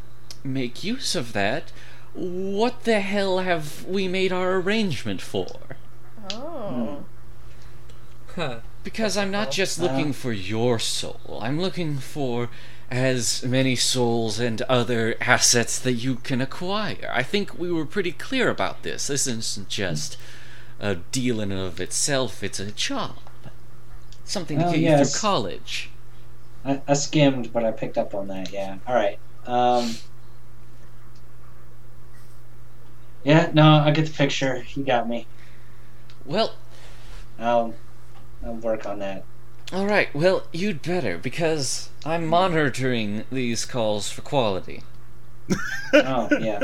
[0.46, 1.72] make use of that,
[2.14, 5.60] what the hell have we made our arrangement for?
[6.32, 7.04] Oh.
[8.36, 8.60] Huh.
[8.84, 12.50] Because I'm not just looking for your soul, I'm looking for
[12.92, 17.10] as many souls and other assets that you can acquire.
[17.12, 19.08] I think we were pretty clear about this.
[19.08, 20.18] This isn't just
[20.80, 23.18] a deal in and of itself, it's a job.
[24.24, 25.12] Something to Oh, get you yes.
[25.12, 25.90] through college.
[26.64, 28.52] I, I skimmed, but I picked up on that.
[28.52, 28.78] Yeah.
[28.88, 29.18] All right.
[29.48, 29.96] Um.
[33.26, 33.52] Yeah.
[33.54, 34.64] No, I get the picture.
[34.76, 35.28] You got me.
[36.26, 36.56] Well,
[37.38, 37.74] I'll.
[38.46, 39.24] I'll work on that.
[39.74, 44.84] alright, well, you'd better, because I'm monitoring these calls for quality.
[45.94, 46.60] Oh yeah.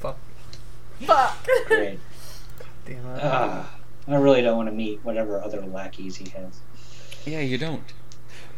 [0.00, 0.16] Fuck.
[1.00, 1.46] Fuck.
[1.66, 1.98] Great.
[2.86, 3.20] Damn it.
[3.22, 3.74] Ah,
[4.08, 6.60] I really don't want to meet whatever other lackeys he has.
[7.26, 7.92] Yeah, you don't.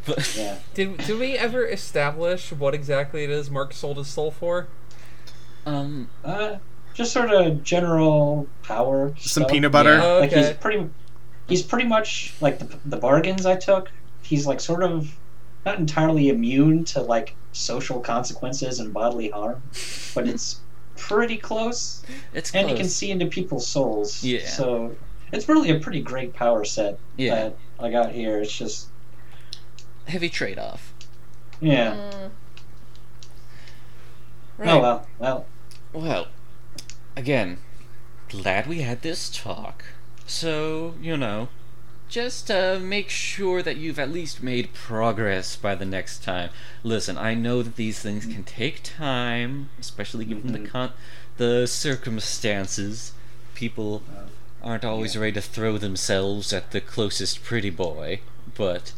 [0.07, 0.59] But Yeah.
[0.75, 4.69] Did, did we ever establish what exactly it is Mark sold his soul for?
[5.67, 6.57] Um Uh,
[6.95, 9.15] just sort of general power.
[9.19, 9.51] Some stuff.
[9.51, 9.95] peanut butter.
[9.95, 10.05] Yeah.
[10.05, 10.89] Oh, Like he's pretty.
[11.49, 13.91] He's pretty much like the the bargains I took.
[14.23, 15.17] He's like sort of
[15.67, 19.63] not entirely immune to like social consequences and bodily harm,
[20.15, 20.61] but it's
[20.97, 22.03] pretty close.
[22.33, 24.23] it's And he can see into people's souls.
[24.25, 24.47] Yeah.
[24.47, 24.97] So
[25.33, 27.35] it's really a pretty great power set Yeah.
[27.35, 28.39] that I got here.
[28.41, 28.89] It's just
[30.07, 30.93] Heavy trade off.
[31.61, 31.95] yeah.
[31.95, 32.31] Mm.
[34.65, 35.07] Oh well.
[35.19, 35.47] Well.
[35.93, 36.29] Well,
[37.17, 37.59] again,
[38.29, 39.85] glad we had this talk.
[40.27, 41.49] So, you know,
[42.09, 46.51] just uh, make sure that you've at least made progress by the next time.
[46.83, 50.69] Listen, I know that these things can take time, especially given the Mhm.
[50.69, 50.93] con-
[51.39, 53.13] the circumstances.
[53.55, 54.03] People
[54.63, 58.21] aren't always ready to throw themselves at the closest pretty boy,
[58.55, 58.93] but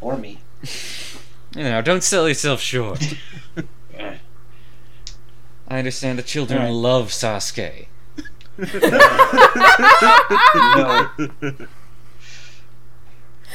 [0.00, 0.40] Or me.
[1.56, 3.02] you know, don't sell yourself short.
[5.68, 5.74] Yeah.
[5.74, 6.74] I understand the children Alright.
[6.74, 7.86] love Sasuke.
[10.54, 11.10] No.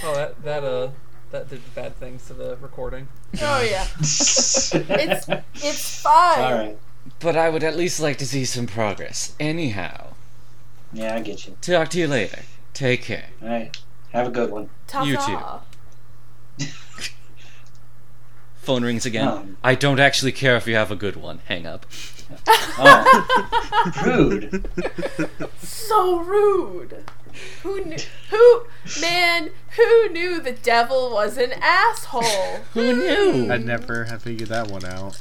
[0.05, 0.89] Oh, that that uh
[1.31, 3.07] that did bad things to the recording.
[3.41, 3.87] Oh yeah.
[4.01, 6.39] It's it's fine.
[6.43, 6.77] All right.
[7.21, 9.33] But I would at least like to see some progress.
[9.39, 10.07] Anyhow,
[10.91, 11.55] Yeah, I get you.
[11.61, 12.39] talk to you later.
[12.73, 13.27] Take care.
[13.41, 13.77] All right.
[14.11, 14.69] Have a good one.
[14.87, 15.61] Talk to you Ta-ta.
[18.63, 19.27] Phone rings again.
[19.27, 19.57] Um.
[19.63, 21.39] I don't actually care if you have a good one.
[21.45, 21.85] Hang up.
[22.79, 24.65] Oh, rude.
[25.59, 27.03] So rude.
[27.63, 27.97] Who knew?
[28.29, 28.65] Who
[29.01, 29.49] man?
[29.75, 32.61] Who knew the devil was an asshole?
[32.73, 33.51] Who knew?
[33.51, 35.17] I'd never have figured that one out.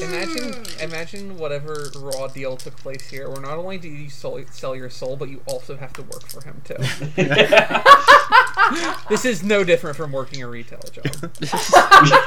[0.00, 0.80] Imagine Hmm.
[0.80, 4.90] imagine whatever raw deal took place here, where not only do you sell, sell your
[4.90, 6.76] soul, but you also have to work for him too.
[9.08, 11.32] this is no different from working a retail job.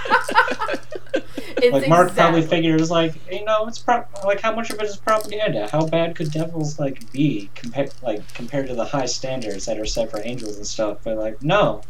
[1.62, 4.84] It's like Mark probably figures like you know it's pro- like how much of it
[4.86, 5.68] is propaganda?
[5.70, 9.86] How bad could devils like be compared like compared to the high standards that are
[9.86, 11.00] set for angels and stuff?
[11.04, 11.82] But like no,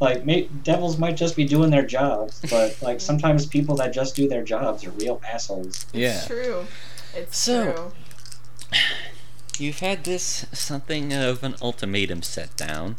[0.00, 4.16] like may- devils might just be doing their jobs, but like sometimes people that just
[4.16, 5.86] do their jobs are real assholes.
[5.92, 6.16] Yeah.
[6.16, 6.66] It's true.
[7.14, 8.80] It's So- true.
[9.58, 12.96] You've had this something of an ultimatum set down.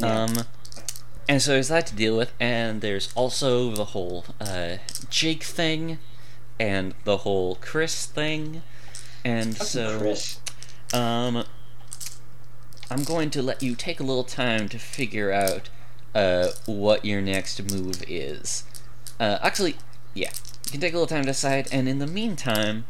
[0.00, 0.22] Yeah.
[0.24, 0.38] Um,
[1.28, 4.78] and so there's that to deal with, and there's also the whole uh,
[5.10, 5.98] Jake thing,
[6.58, 8.62] and the whole Chris thing,
[9.24, 10.40] and Fucking so Chris.
[10.92, 11.44] um,
[12.90, 15.68] I'm going to let you take a little time to figure out
[16.14, 18.64] uh, what your next move is.
[19.20, 19.76] Uh, actually,
[20.14, 20.32] yeah,
[20.64, 22.86] you can take a little time to decide, and in the meantime,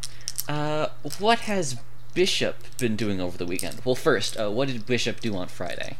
[0.49, 0.87] uh,
[1.19, 1.77] what has
[2.15, 3.81] Bishop been doing over the weekend?
[3.85, 5.97] Well, first, uh, what did Bishop do on Friday?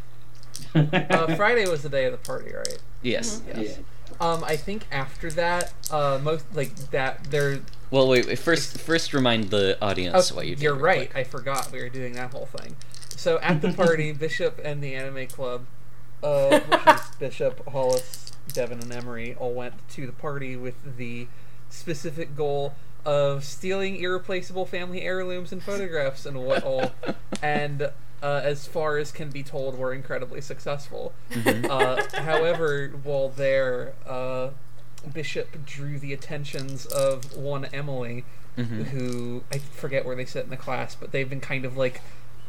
[0.75, 2.79] Uh, Friday was the day of the party, right?
[3.01, 3.41] Yes.
[3.47, 3.77] Yes.
[3.77, 3.83] Yeah.
[4.19, 7.59] Um, I think after that, uh, most like that there.
[7.89, 8.39] Well, wait, wait.
[8.39, 10.63] First, first remind the audience Oh, what you did.
[10.63, 11.09] you're right.
[11.11, 11.25] quick.
[11.27, 12.75] I forgot we were doing that whole thing.
[13.09, 15.65] So at the party, Bishop and the anime club,
[16.23, 21.27] uh, which is Bishop, Hollis, Devin, and Emery, all went to the party with the
[21.69, 26.91] specific goal of stealing irreplaceable family heirlooms and photographs and what all.
[27.43, 27.81] And
[28.21, 31.11] uh, as far as can be told, were incredibly successful.
[31.45, 34.49] Uh, however, while there, uh,
[35.11, 38.23] Bishop drew the attentions of one Emily,
[38.57, 38.87] Mhm.
[38.89, 42.01] who I forget where they sit in the class, but they've been kind of like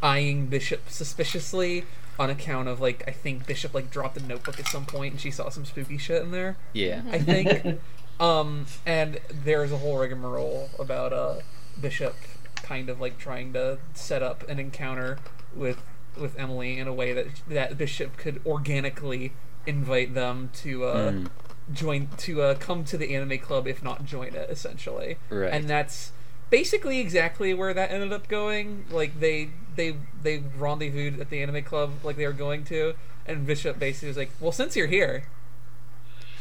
[0.03, 1.85] eyeing Bishop suspiciously
[2.19, 5.21] on account of like I think Bishop like dropped a notebook at some point and
[5.21, 6.57] she saw some spooky shit in there.
[6.75, 7.01] Yeah.
[7.11, 7.81] I think.
[8.21, 11.37] um, and there's a whole rigmarole about uh
[11.81, 12.15] Bishop
[12.57, 15.19] kind of like trying to set up an encounter
[15.55, 15.79] with
[16.17, 19.33] with Emily in a way that that Bishop could organically
[19.67, 21.31] invite them to uh, Mm.
[21.73, 25.17] join to uh, come to the anime club, if not join it, essentially.
[25.31, 25.53] Right.
[25.53, 26.13] And that's
[26.51, 28.85] basically exactly where that ended up going.
[28.91, 32.95] Like they they they rendezvoused at the anime club like they were going to,
[33.27, 35.25] and Bishop basically was like, "Well, since you're here,"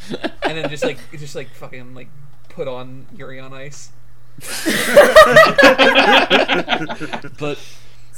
[0.43, 2.09] and then just like just like fucking like
[2.49, 3.91] put on Yuri on Ice.
[7.39, 7.57] But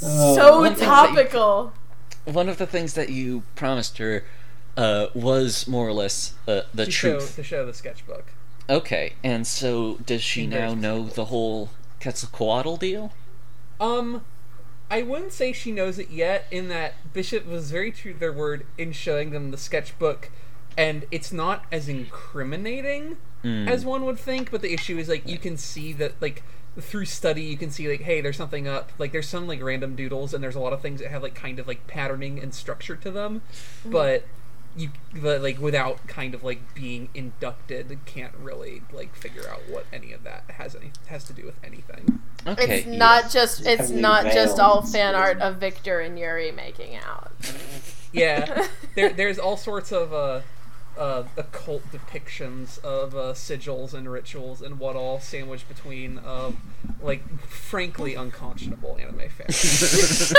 [0.06, 1.74] Oh, so one thing you- topical.
[2.26, 4.26] one of the things that you promised her
[4.76, 7.36] uh, was more or less uh, the to show truth.
[7.36, 8.26] to show the sketchbook.
[8.70, 11.70] Okay, and so does she now know the whole
[12.02, 13.14] Quetzalcoatl deal?
[13.80, 14.24] Um,
[14.90, 16.48] I wouldn't say she knows it yet.
[16.50, 20.32] In that Bishop was very true to their word in showing them the sketchbook,
[20.78, 23.68] and it's not as incriminating Mm.
[23.68, 24.52] as one would think.
[24.52, 26.44] But the issue is like you can see that like
[26.80, 29.96] through study you can see like hey there's something up like there's some like random
[29.96, 32.56] doodles and there's a lot of things that have like kind of like patterning and
[32.56, 33.44] structure to them
[33.86, 34.26] but
[34.76, 34.90] you
[35.22, 40.12] but like without kind of like being inducted can't really like figure out what any
[40.14, 44.02] of that has any has to do with anything Okay, It's not just it's Heavily
[44.02, 47.32] not just all fan art of Victor and Yuri making out.
[48.12, 50.42] Yeah, there, there's all sorts of uh,
[50.98, 56.52] uh, occult depictions of uh, sigils and rituals and what all sandwiched between, uh,
[57.02, 60.30] like, frankly unconscionable anime fans.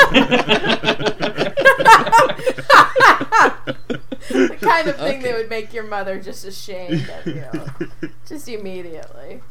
[4.28, 5.22] the kind of thing Okay.
[5.22, 8.10] that would make your mother just ashamed of you.
[8.26, 9.42] just immediately.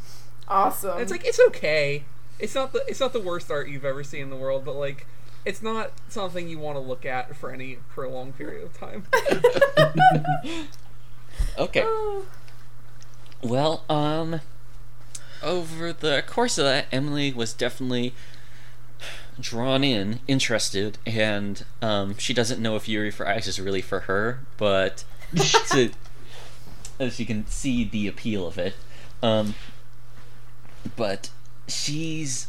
[0.48, 1.00] Awesome.
[1.02, 2.04] it's like it's okay.
[2.40, 4.76] It's not the it's not the worst art you've ever seen in the world, but
[4.76, 5.06] like,
[5.46, 9.06] it's not something you want to look at for any prolonged period of time.
[11.58, 11.84] Okay.
[11.86, 12.26] Oh.
[13.46, 14.40] Well, um,
[15.42, 18.14] over the course of that, Emily was definitely
[19.40, 24.02] drawn in, interested, and um, she doesn't know if Yuri for Ice is really for
[24.02, 25.04] her, but
[25.72, 25.92] to,
[27.00, 28.76] as you can see the appeal of it.
[29.22, 29.56] Um,
[30.96, 31.30] but
[31.68, 32.48] she's,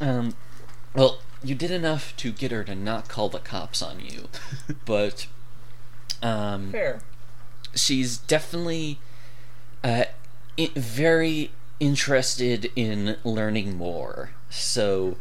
[0.00, 0.34] um,
[0.94, 4.28] well, you did enough to get her to not call the cops on you,
[4.84, 5.26] but
[6.22, 7.00] um, Fair.
[7.76, 8.98] She's definitely
[9.84, 10.04] uh,
[10.74, 14.30] very interested in learning more.
[14.50, 15.16] So,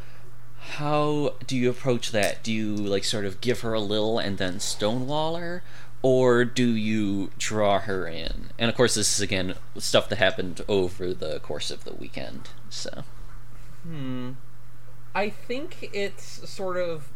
[0.78, 2.44] how do you approach that?
[2.44, 5.64] Do you like sort of give her a little and then stonewall her,
[6.02, 8.50] or do you draw her in?
[8.58, 12.50] And of course, this is again stuff that happened over the course of the weekend.
[12.70, 13.04] So,
[13.84, 14.32] Hmm.
[15.14, 17.10] I think it's sort of.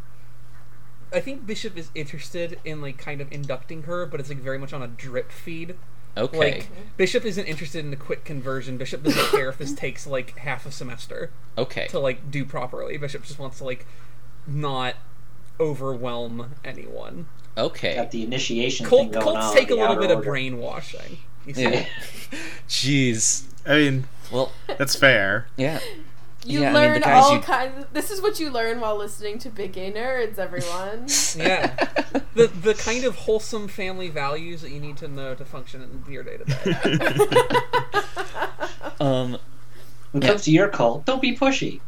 [1.11, 4.57] I think Bishop is interested in like kind of inducting her, but it's like very
[4.59, 5.75] much on a drip feed.
[6.17, 8.77] okay, Like Bishop isn't interested in the quick conversion.
[8.77, 12.97] Bishop doesn't care if this takes like half a semester okay, to like do properly.
[12.97, 13.85] Bishop just wants to like
[14.47, 14.95] not
[15.59, 17.27] overwhelm anyone.
[17.57, 17.95] okay.
[17.95, 19.53] Got the initiation Cult, thing going cults on.
[19.55, 21.17] take a little outer bit of brainwashing.
[21.45, 21.63] You see?
[21.63, 21.85] Yeah.
[22.69, 23.45] Jeez.
[23.65, 25.47] I mean, Well, that's fair.
[25.57, 25.79] yeah.
[26.49, 27.85] You Yeah, I mean, learn all you- kinds.
[27.93, 31.05] This is what you learn while listening to Big Gay Nerds, everyone.
[31.37, 31.75] Yeah.
[32.33, 36.11] The the kind of wholesome family values that you need to know to function in
[36.11, 36.73] your day to day.
[38.99, 39.37] um.
[40.11, 40.31] When it Yeah.
[40.31, 41.81] comes to your call, don't be pushy.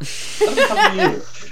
[0.45, 1.11] Let me come to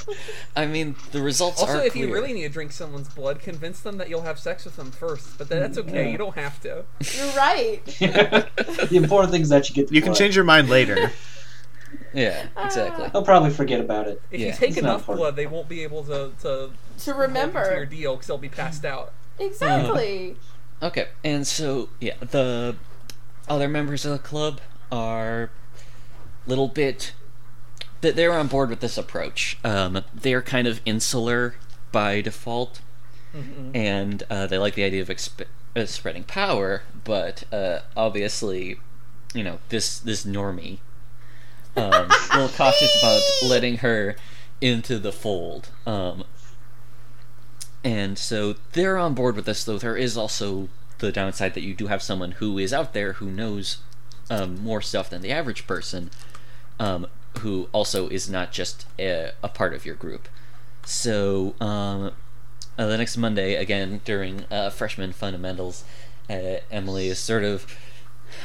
[0.10, 0.16] you.
[0.56, 3.80] I mean, the results Also, are if you really need to drink someone's blood, convince
[3.80, 5.40] them that you'll have sex with them first.
[5.40, 6.06] But that's okay.
[6.06, 6.12] Yeah.
[6.12, 6.86] You don't have to.
[7.18, 7.84] You're right.
[7.88, 9.88] the important thing is that you get.
[9.88, 11.12] The You can change your mind later.
[12.14, 13.10] Yeah, exactly.
[13.14, 14.22] They'll probably forget about it.
[14.32, 14.48] If Yeah.
[14.48, 15.20] you take It's not enough important.
[15.20, 16.72] blood, they won't be able to to To hold
[17.06, 17.86] you your remember.
[17.86, 19.14] deal because they'll be passed out.
[19.40, 20.36] Exactly.
[20.82, 22.76] Okay, and so yeah, the
[23.48, 25.50] other members of the club are
[26.46, 27.14] a little bit
[28.02, 29.58] that they're on board with this approach.
[29.64, 31.56] Um, they're kind of insular
[31.92, 32.80] by default,
[33.36, 33.76] Mhm.
[33.76, 35.46] and uh, they like the idea of exp-
[35.76, 38.80] uh, spreading power, but uh, obviously,
[39.34, 40.80] you know this this normie
[41.76, 44.16] um, a little cautious about letting her
[44.62, 45.70] into the fold.
[45.86, 46.24] Um,
[47.84, 51.74] and so they're on board with this, though there is also the downside that you
[51.74, 53.78] do have someone who is out there who knows
[54.30, 56.12] um, more stuff than the average person,
[56.80, 57.08] um,
[57.40, 60.28] who also is not just a, a part of your group.
[60.84, 62.12] So um,
[62.78, 65.84] uh, the next Monday, again during uh, freshman fundamentals,
[66.30, 67.66] uh, Emily is sort of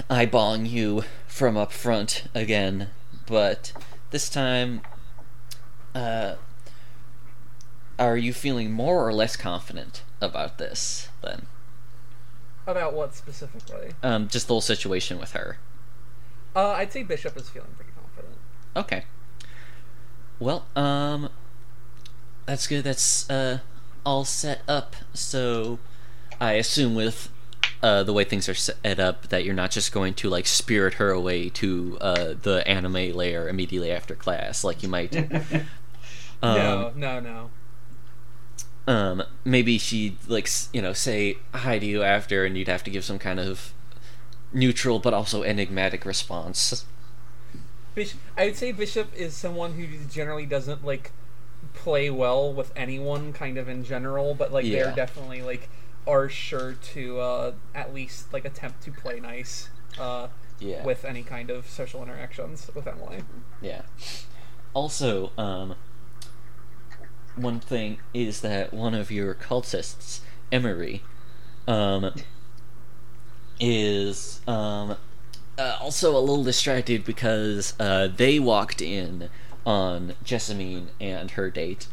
[0.08, 2.88] eyeballing you from up front again,
[3.26, 3.72] but
[4.10, 4.82] this time,
[5.94, 6.34] uh,
[7.98, 11.46] are you feeling more or less confident about this then?
[12.66, 13.92] About what specifically?
[14.02, 15.58] Um, just the whole situation with her.
[16.56, 18.36] Uh, I'd say Bishop is feeling pretty confident.
[18.76, 19.04] Okay.
[20.38, 21.28] Well, um,
[22.46, 22.84] that's good.
[22.84, 23.58] That's uh,
[24.04, 24.96] all set up.
[25.12, 25.78] So
[26.40, 27.28] I assume with
[27.84, 30.94] uh, the way things are set up that you're not just going to like spirit
[30.94, 35.14] her away to uh, the anime layer immediately after class, like you might.
[36.42, 37.50] Um, no, no, no.
[38.92, 42.90] um, maybe she'd like you know say hi to you after, and you'd have to
[42.90, 43.72] give some kind of
[44.52, 46.84] neutral but also enigmatic response.
[47.94, 51.12] Bishop, I would say Bishop is someone who generally doesn't like
[51.72, 54.84] play well with anyone, kind of in general, but like Yeah.
[54.84, 55.70] they're definitely like
[56.06, 60.28] are sure to uh, at least like attempt to play nice uh,
[60.58, 60.84] Yeah.
[60.84, 63.22] with any kind of social interactions with Emily.
[63.60, 63.82] Yeah.
[64.74, 65.76] Also, um,
[67.36, 70.20] one thing is that one of your cultists,
[70.52, 71.02] Emery,
[71.66, 72.12] um,
[73.60, 74.96] is um,
[75.58, 79.30] uh, also a little distracted because uh, they walked in
[79.64, 81.86] on Jessamine and her date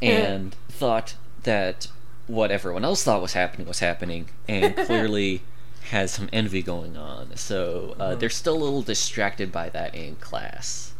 [0.00, 1.88] and thought that
[2.30, 5.42] what everyone else thought was happening was happening and clearly
[5.90, 7.36] has some envy going on.
[7.36, 10.94] So uh, they're still a little distracted by that in class.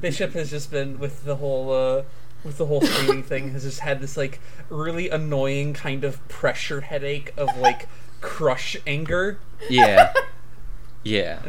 [0.00, 2.02] Bishop has just been with the whole uh,
[2.42, 6.82] with the whole streaming thing has just had this like really annoying kind of pressure
[6.82, 7.88] headache of like
[8.20, 9.38] crush anger.
[9.68, 10.12] Yeah.
[11.06, 11.42] Yeah.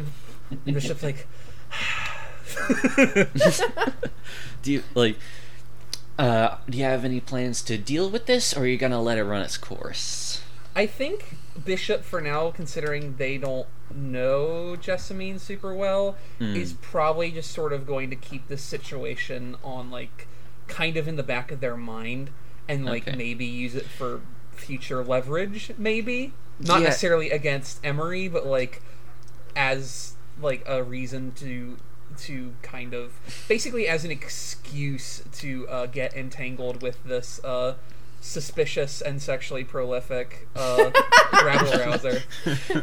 [0.50, 1.26] And Bishop's like
[4.62, 5.16] Do you like
[6.18, 9.18] uh do you have any plans to deal with this or are you gonna let
[9.18, 10.40] it run its course?
[10.74, 16.54] I think Bishop for now, considering they don't know Jessamine super well, Hmm.
[16.56, 20.26] is probably just sort of going to keep this situation on like
[20.68, 22.30] kind of in the back of their mind
[22.68, 23.16] and like Okay.
[23.16, 24.20] maybe use it for
[24.52, 26.32] future leverage, maybe.
[26.58, 26.88] Not Yeah.
[26.88, 28.82] necessarily against Emery, but like
[29.54, 31.76] as like a reason to
[32.18, 33.12] to kind of
[33.48, 37.74] basically as an excuse to uh, get entangled with this uh,
[38.20, 40.90] suspicious and sexually prolific uh,
[41.44, 42.22] rabble rouser.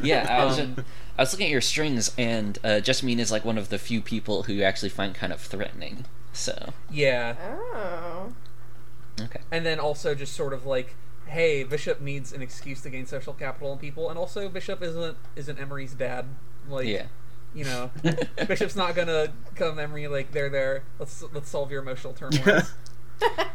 [0.01, 0.85] Yeah, I was Um,
[1.17, 4.01] I was looking at your strings and uh Jessamine is like one of the few
[4.01, 6.05] people who you actually find kind of threatening.
[6.31, 7.35] So Yeah,
[7.75, 8.33] Oh.
[9.21, 9.41] okay.
[9.51, 10.95] and then also just sort of like,
[11.27, 15.17] hey, Bishop needs an excuse to gain social capital in people, and also Bishop isn't
[15.35, 16.25] isn't Emery's dad.
[16.67, 17.05] Like, Yeah.
[17.53, 17.91] You know,
[18.47, 20.83] Bishop's not gonna come Emery like there there.
[20.99, 22.61] Let's let's solve your emotional turmoil.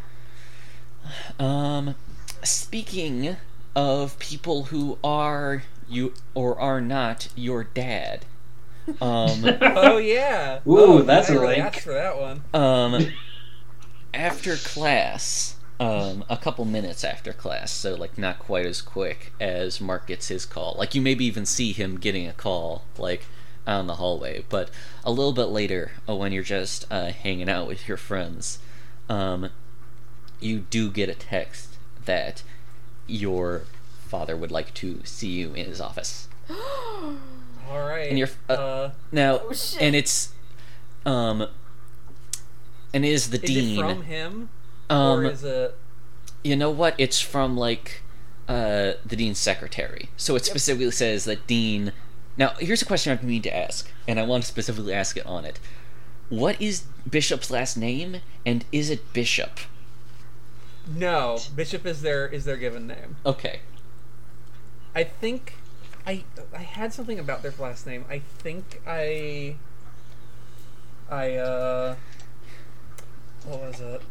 [1.38, 1.94] Um
[2.42, 3.36] speaking
[3.74, 8.24] of people who are you or are not your dad.
[9.00, 10.60] Um oh yeah.
[10.66, 11.66] Ooh, oh, that's I a really link.
[11.66, 12.42] asked for that one.
[12.54, 13.12] Um,
[14.14, 19.80] after class, um, a couple minutes after class, so like not quite as quick as
[19.80, 20.74] Mark gets his call.
[20.78, 23.26] Like you maybe even see him getting a call, like
[23.68, 24.44] out in the hallway.
[24.48, 24.70] But
[25.04, 28.58] a little bit later, uh, when you're just uh, hanging out with your friends,
[29.08, 29.50] um,
[30.40, 32.42] you do get a text that
[33.06, 33.62] your
[34.06, 36.28] father would like to see you in his office.
[36.50, 38.08] All right.
[38.08, 39.82] And you're uh, uh, now, Oh, shit.
[39.82, 40.32] and it's
[41.04, 41.46] um,
[42.94, 43.78] and it is the is dean.
[43.78, 44.48] it from him
[44.88, 45.76] um, or is it?
[46.42, 46.94] You know what?
[46.96, 48.02] It's from like
[48.48, 50.08] uh, the dean's secretary.
[50.16, 51.92] So it specifically says that dean.
[52.38, 55.26] Now here's a question I need to ask, and I want to specifically ask it
[55.26, 55.58] on it.
[56.28, 59.60] What is Bishop's last name, and is it Bishop?
[60.86, 63.16] No, Bishop is their is their given name.
[63.26, 63.60] Okay.
[64.94, 65.54] I think
[66.06, 66.24] I
[66.54, 68.04] I had something about their last name.
[68.08, 69.56] I think I
[71.10, 71.96] I uh
[73.46, 74.02] what was it?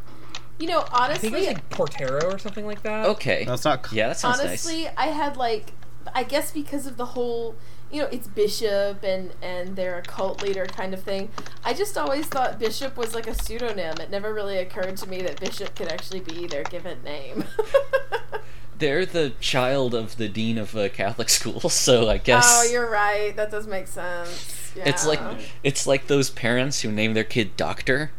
[0.60, 3.06] You know, I think it was honestly, like Portero or something like that.
[3.08, 3.44] Okay.
[3.46, 3.92] No, it's not.
[3.92, 4.48] Yeah, that sounds nice.
[4.48, 5.74] honestly, I had like,
[6.16, 7.56] I guess because of the whole,
[7.92, 11.30] you know, it's Bishop and and they're a cult leader kind of thing.
[11.64, 13.98] I just always thought Bishop was like a pseudonym.
[14.00, 17.46] It never really occurred to me that Bishop could actually be their given name.
[18.80, 22.46] They're the child of the dean of a Catholic school, so I guess.
[22.48, 23.36] Oh, you're right.
[23.36, 24.72] That does make sense.
[24.76, 24.90] Yeah.
[24.90, 25.20] It's like
[25.64, 28.12] it's like those parents who name their kid Doctor.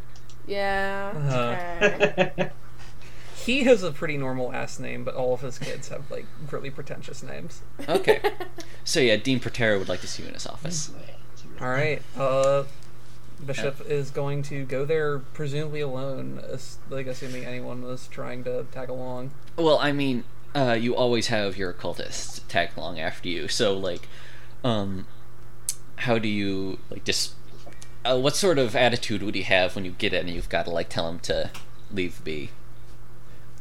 [0.47, 1.13] yeah.
[1.15, 1.87] Uh-huh.
[1.87, 2.51] Okay.
[3.45, 6.71] He has a pretty normal ass name, but all of his kids have like really
[6.71, 7.63] pretentious names.
[7.89, 8.21] Okay.
[8.85, 10.91] so yeah, Dean Protero would like to see you in his office.
[11.61, 12.03] All right.
[12.17, 12.65] Uh
[13.45, 18.65] Bishop is going to go there presumably alone, as, like assuming anyone was trying to
[18.73, 19.31] tag along.
[19.57, 20.25] Well, I mean,
[20.55, 23.49] uh, you always have your cultists tag along after you.
[23.49, 24.09] So, like,
[24.65, 25.07] um,
[25.97, 27.35] how do you like just?
[28.05, 30.65] Uh, what sort of attitude would you have when you get in and you've got
[30.65, 31.51] to like tell him to
[31.93, 32.51] leave be?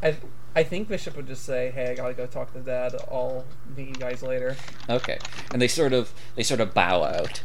[0.04, 0.16] I
[0.56, 2.95] I think Bishop would just say, "Hey, I gotta go talk to Dad.
[3.12, 3.45] I'll
[3.76, 4.56] meet you guys later."
[4.89, 5.18] Okay,
[5.52, 7.43] and they sort of they sort of bow out.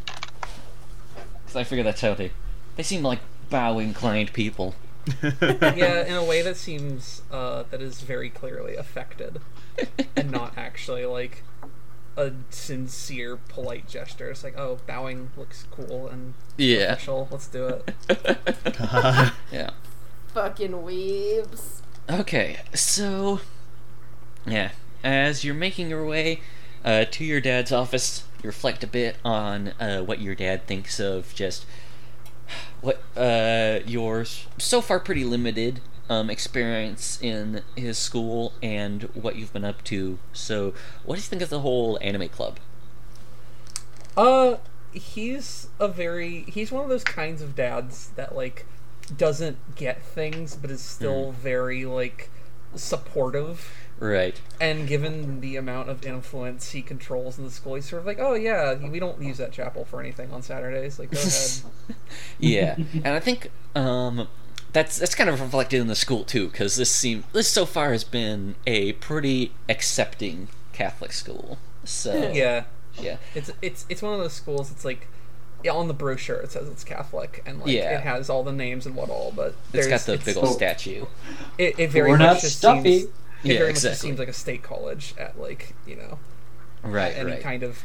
[1.44, 2.30] Because I figure that's how they
[2.76, 4.74] they seem like bow inclined people.
[5.22, 9.40] yeah, in a way that seems uh, that is very clearly affected,
[10.16, 11.42] and not actually like
[12.16, 14.30] a sincere, polite gesture.
[14.30, 16.92] It's like, oh, bowing looks cool and Yeah.
[16.92, 17.26] official.
[17.30, 17.90] Let's do it.
[19.50, 19.70] Yeah.
[20.34, 21.80] Fucking weebs.
[22.10, 23.40] Okay, so
[24.44, 24.72] yeah,
[25.04, 26.40] as you're making your way
[26.84, 30.98] uh, to your dad's office, you reflect a bit on uh, what your dad thinks
[30.98, 31.64] of just
[32.80, 34.24] what uh, your
[34.58, 35.80] so far pretty limited
[36.10, 40.18] um, experience in his school and what you've been up to.
[40.32, 40.74] So,
[41.04, 42.58] what do you think of the whole anime club?
[44.16, 44.56] Uh,
[44.92, 48.66] he's a very he's one of those kinds of dads that like
[49.16, 52.30] doesn't get things, but is still very like
[52.74, 53.72] supportive.
[53.98, 54.40] Right.
[54.60, 58.18] And given the amount of influence he controls in the school, he's sort of like,
[58.18, 60.98] oh yeah, we don't use that chapel for anything on Saturdays.
[60.98, 61.96] Like, go ahead.
[62.38, 64.28] yeah, and I think um,
[64.72, 67.92] that's that's kind of reflected in the school too, because this seem this so far
[67.92, 71.58] has been a pretty accepting Catholic school.
[71.84, 72.64] So yeah,
[73.00, 74.70] yeah, it's it's it's one of those schools.
[74.72, 75.06] It's like
[75.70, 77.96] on the brochure it says it's Catholic, and like Yeah.
[77.98, 80.46] it has all the names and what all, but it's there's got the big old
[80.48, 80.52] Oh.
[80.52, 81.06] statue.
[81.58, 82.98] It, it very We're much not just stuffy.
[83.00, 83.04] seems.
[83.04, 83.10] It
[83.44, 84.08] Yeah, very much just exactly.
[84.08, 86.18] seems like a state college at like you know
[86.82, 87.40] Right, any right.
[87.42, 87.82] kind of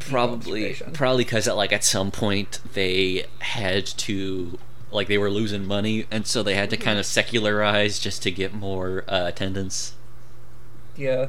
[0.00, 4.58] probably probably because at like at some point they had to
[4.90, 8.30] like they were losing money, and so they had to kind of secularize just to
[8.30, 9.94] get more uh, attendance.
[10.96, 11.28] yeah.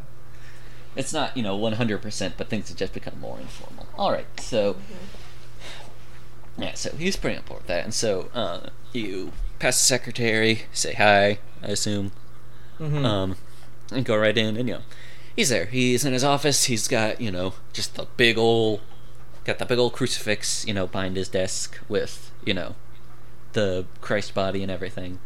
[0.96, 3.86] It's not you know one hundred percent, but things have just become more informal.
[3.98, 4.76] All right, so
[6.58, 10.64] yeah, so he's pretty on board with that, and so uh, you pass the secretary,
[10.74, 12.12] say hi, I assume,
[12.78, 13.36] hmm um,
[13.92, 14.82] and go right in, and you know,
[15.36, 15.66] he's there.
[15.66, 16.66] He's in his office.
[16.66, 18.82] He's got you know just the big old,
[19.46, 22.76] got the big old crucifix, you know, behind his desk with you know,
[23.54, 25.20] the Christ body and everything.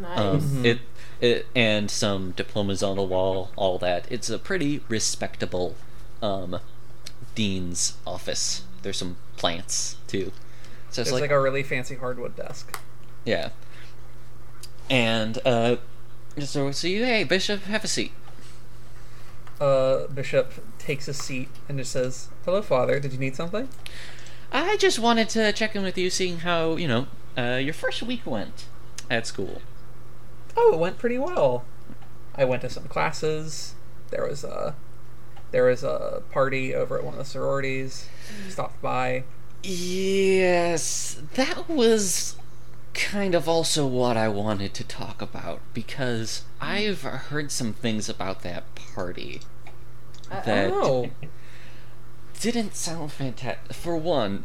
[0.00, 0.18] Nice.
[0.18, 0.64] Um, Mhm.
[0.64, 0.78] it,
[1.20, 4.06] it and some diplomas on the wall, all that.
[4.10, 5.74] It's a pretty respectable
[6.22, 6.58] um,
[7.34, 8.62] dean's office.
[8.82, 10.32] There's some plants too,
[10.90, 12.78] so it's It's like, like, a really fancy hardwood desk.
[13.24, 13.50] yeah.
[14.88, 15.76] And uh,
[16.40, 18.12] so so you hey Bishop, have a seat.
[19.60, 22.98] Uh, Bishop takes a seat and just says, "Hello, Father.
[22.98, 23.68] Did you need something?"
[24.52, 27.06] I just wanted to check in with you, seeing how you know
[27.38, 28.64] uh, your first week went
[29.08, 29.62] at school.
[30.56, 31.64] Oh, it went pretty well.
[32.34, 33.74] I went to some classes.
[34.10, 34.74] There was a
[35.52, 38.08] there was a party over at one of the sororities.
[38.48, 39.22] Stopped by.
[39.62, 42.36] Yes, that was
[42.94, 48.42] kind of also what I wanted to talk about because I've heard some things about
[48.42, 49.40] that party
[50.30, 51.10] uh, that Oh,
[52.40, 53.74] didn't sound fantastic.
[53.74, 54.44] For one,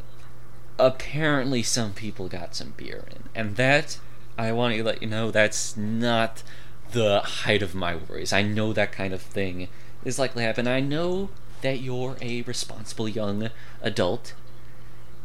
[0.78, 4.00] apparently some people got some beer in, and that
[4.38, 6.44] I want to let you know that's not
[6.92, 8.34] the height of my worries.
[8.34, 9.70] I know that kind of thing
[10.04, 10.68] is likely to happen.
[10.68, 11.30] I know
[11.62, 13.50] that you're a responsible young
[13.82, 14.34] adult,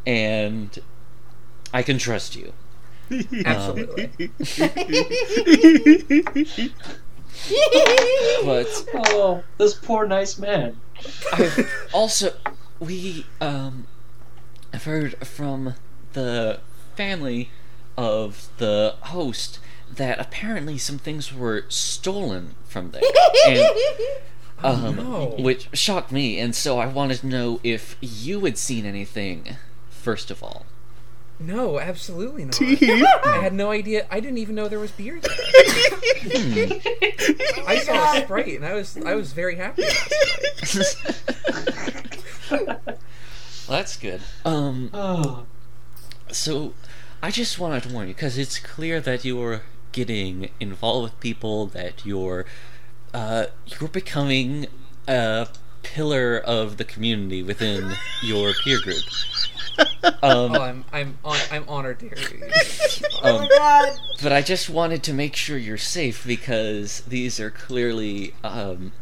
[0.07, 0.79] and
[1.73, 2.53] I can trust you.
[3.45, 4.31] absolutely.
[8.45, 10.81] But Oh, this poor nice man.
[11.33, 12.35] I've also
[12.79, 13.87] we um
[14.73, 15.75] I've heard from
[16.13, 16.61] the
[16.97, 17.51] family
[17.97, 19.59] of the host
[19.95, 23.03] that apparently some things were stolen from there.
[23.47, 23.67] And
[24.63, 25.35] um no.
[25.39, 29.57] which shocked me and so I wanted to know if you had seen anything
[30.01, 30.67] first of all.
[31.39, 32.53] no, absolutely not.
[32.55, 33.05] Tea.
[33.25, 34.07] I had no idea.
[34.11, 35.33] I didn't even know there was beer there.
[37.67, 39.85] I saw a sprite, and I was I was very happy.
[42.51, 42.81] well,
[43.69, 44.21] that's good.
[44.45, 45.47] Um Oh,
[46.31, 46.75] So,
[47.23, 51.67] I just wanted to warn you because it's clear that you're getting involved with people,
[51.67, 52.45] that you're
[53.13, 54.67] uh, you're becoming
[55.09, 55.49] a
[55.83, 59.03] pillar of the community within your peer group.
[60.03, 62.51] Um, Oh, I'm I'm on, I'm honored to hear you.
[63.23, 63.99] oh um, my god.
[64.23, 68.93] but I just wanted to make sure you're safe because these are clearly um,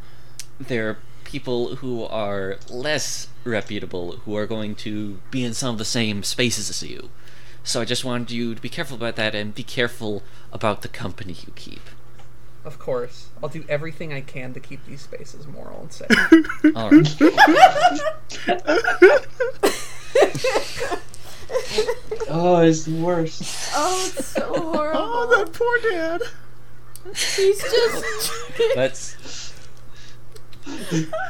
[0.60, 5.84] they're people who are less reputable who are going to be in some of the
[5.84, 7.10] same spaces as you.
[7.64, 10.22] So I just wanted you to be careful about that and be careful
[10.52, 11.82] about the company you keep.
[12.68, 16.10] Of course, I'll do everything I can to keep these spaces moral and safe.
[16.76, 17.16] All right.
[22.28, 23.70] oh, it's the worst.
[23.74, 25.00] Oh, it's so oh, horrible.
[25.00, 26.20] oh, that poor dad.
[27.16, 28.04] He's just.
[28.74, 29.54] That's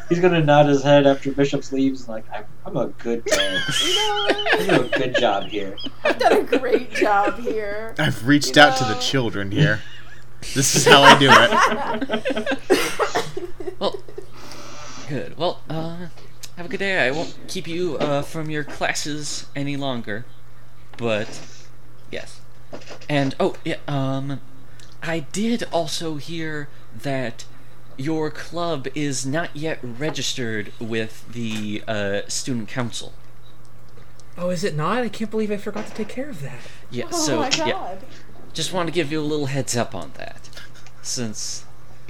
[0.09, 3.61] He's gonna nod his head after Bishop's leaves, like I'm, I'm a good guy.
[3.87, 5.77] You know, I'm doing a good job here.
[6.03, 7.95] I've done a great job here.
[7.97, 9.83] I've reached You out to the children here.
[10.55, 12.59] This is how I do it.
[13.79, 13.95] Well,
[15.09, 15.39] good.
[15.39, 16.09] Well, uh,
[16.57, 17.07] have a good day.
[17.07, 20.25] I won't keep you uh, from your classes any longer.
[20.97, 21.41] But,
[22.11, 22.41] yes.
[23.09, 24.41] And, oh, yeah, um,
[25.01, 27.45] I did also hear that
[27.97, 33.13] your club is not yet registered with the uh, student council.
[34.37, 34.99] Oh, is it not?
[34.99, 36.61] I can't believe I forgot to take care of that.
[36.91, 37.67] Yeah, oh so, my god.
[37.67, 37.97] yeah,
[38.59, 40.51] just want to give you a little heads up on that.
[41.01, 41.65] Since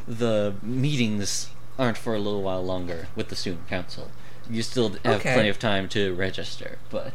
[0.07, 4.11] the meetings aren't for a little while longer with the student council.
[4.49, 5.34] You still have Okay.
[5.34, 7.12] plenty of time to register, but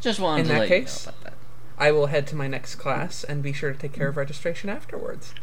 [0.00, 1.32] just wanted In to let case- you know about that.
[1.84, 4.70] I will head to my next class and be sure to take care of registration
[4.70, 5.34] afterwards.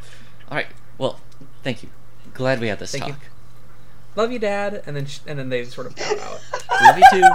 [0.50, 0.68] All right.
[0.98, 1.20] Well,
[1.64, 1.90] thank you.
[2.34, 3.12] Glad we had this Thank you.
[3.14, 3.22] talk.
[4.16, 4.84] Love you, Dad.
[4.88, 6.42] And then sh- and then they sort of bow out.
[6.82, 7.28] Love you too.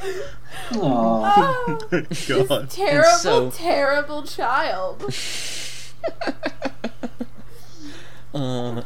[0.00, 0.74] Aww.
[0.76, 1.78] Oh,
[2.48, 2.70] God.
[2.70, 5.04] terrible, so- terrible child.
[8.34, 8.84] Um.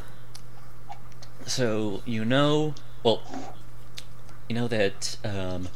[1.46, 3.22] So you know, well,
[4.48, 5.68] you know that um,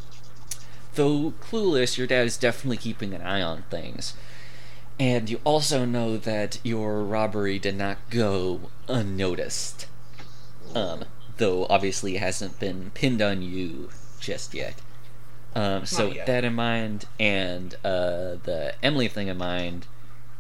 [0.95, 4.13] though clueless, your dad is definitely keeping an eye on things,
[5.01, 9.87] and you also know that your robbery did not go unnoticed.
[10.75, 11.05] Um,
[11.39, 13.89] though obviously it hasn't been pinned on you
[14.21, 14.75] just yet.
[15.55, 19.87] Um, so with that in mind, and uh, the Emily thing in mind,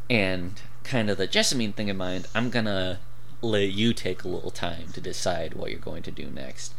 [0.08, 2.98] and kind of the Jessamine thing in mind, I'm gonna
[3.42, 6.74] let you take a little time to decide what you're going to do next.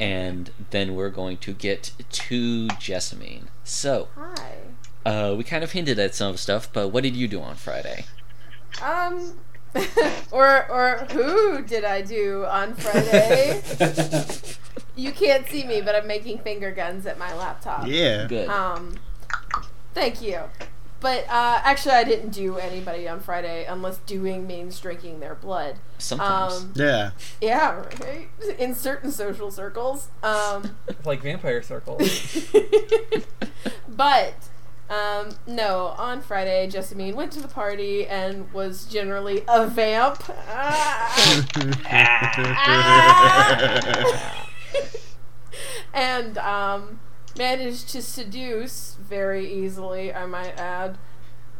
[0.00, 3.48] And then we're going to get to Jessamine.
[3.62, 4.56] So, Hi.
[5.06, 8.06] uh, we kind of hinted at some stuff, but what did you do on Friday?
[8.82, 9.38] Um,
[10.30, 13.62] or or who did I do on Friday?
[14.96, 17.86] you can't see me, but I'm making finger guns at my laptop.
[17.86, 18.26] Yeah.
[18.26, 18.48] Good.
[18.48, 18.94] Um,
[19.94, 20.40] thank you.
[21.00, 25.78] But uh, actually, I didn't do anybody on Friday unless doing means drinking their blood.
[25.98, 26.62] Sometimes.
[26.62, 27.10] Um, Yeah.
[27.40, 28.28] yeah, right.
[28.56, 30.10] In certain social circles.
[30.22, 32.38] Um, like vampire circles.
[33.88, 34.34] but
[34.92, 40.22] um, no, on Friday, Jessamine went to the party and was generally a vamp.
[40.28, 41.08] Ah.
[45.94, 47.00] and um,
[47.38, 50.98] managed to seduce very easily, I might add,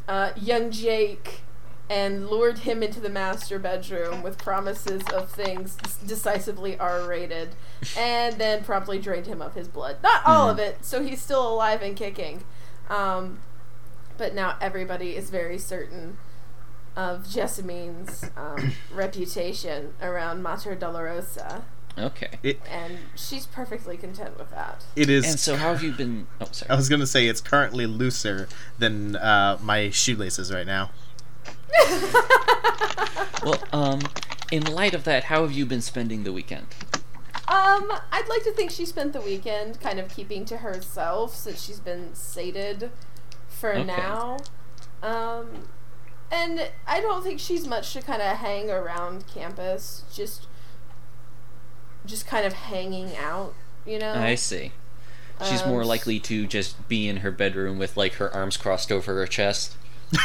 [0.06, 1.40] uh, young Jake
[1.88, 5.76] and lured him into the master bedroom with promises of things
[6.06, 7.50] decisively R rated,
[7.96, 9.96] and then promptly drained him of his blood.
[10.02, 12.44] Not all of it, so he's still alive and kicking.
[12.92, 13.38] Um,
[14.18, 16.18] but now everybody is very certain
[16.94, 21.62] of Jessamine's um, reputation around Mater Dolorosa,
[21.98, 22.58] okay.
[22.70, 24.84] and she's perfectly content with that.
[24.94, 25.24] It is.
[25.24, 26.26] And so, how have you been?
[26.40, 26.70] Oh, sorry.
[26.70, 30.90] I was gonna say it's currently looser than uh, my shoelaces right now.
[33.44, 34.00] Well, um,
[34.52, 36.68] in light of that, how have you been spending the weekend?
[37.48, 41.62] Um, I'd like to think she spent the weekend kind of keeping to herself since
[41.64, 42.90] she's been sated
[43.48, 43.84] for Okay.
[43.84, 44.38] now.
[45.02, 45.68] Um,
[46.30, 50.46] and I don't think she's much to kind of hang around campus, just
[52.06, 53.54] just kind of hanging out,
[53.86, 54.14] you know.
[54.14, 54.72] I see.
[55.44, 58.90] She's Um, more likely to just be in her bedroom with like her arms crossed
[58.92, 59.76] over her chest.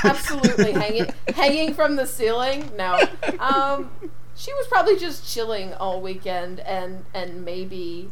[0.03, 2.71] absolutely hanging hanging from the ceiling.
[2.77, 2.99] No.
[3.39, 3.89] Um
[4.37, 8.11] she was probably just chilling all weekend and and maybe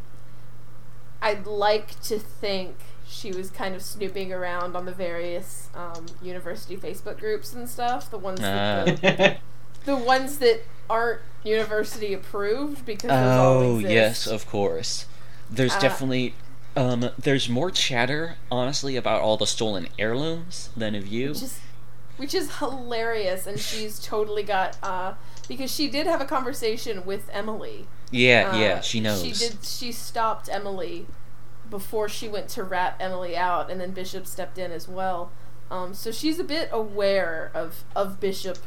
[1.22, 2.76] I'd like to think
[3.08, 8.10] she was kind of snooping around on the various um, university Facebook groups and stuff.
[8.12, 9.38] The ones that the,
[9.86, 15.06] the ones that aren't university approved because Oh yes, of course.
[15.50, 16.34] There's Uh, definitely
[16.76, 21.30] um there's more chatter honestly about all the stolen heirlooms than of you.
[21.30, 21.60] which is
[22.18, 25.14] which is hilarious and she's totally got uh
[25.48, 27.88] because she did have a conversation with Emily.
[28.12, 29.22] yeah, Uh, yeah, she knows.
[29.24, 31.06] She did she stopped Emily
[31.70, 35.32] before she went to rat Emily out and then Bishop stepped in as well.
[35.72, 38.60] Um so she's a bit aware of of Bishop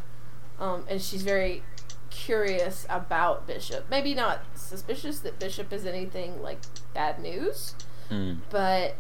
[0.59, 1.63] um and she's very
[2.11, 3.89] curious about Bishop.
[3.91, 6.59] Maybe not suspicious that Bishop is anything like
[6.95, 7.75] bad news
[8.11, 8.39] Mm.
[8.49, 8.95] but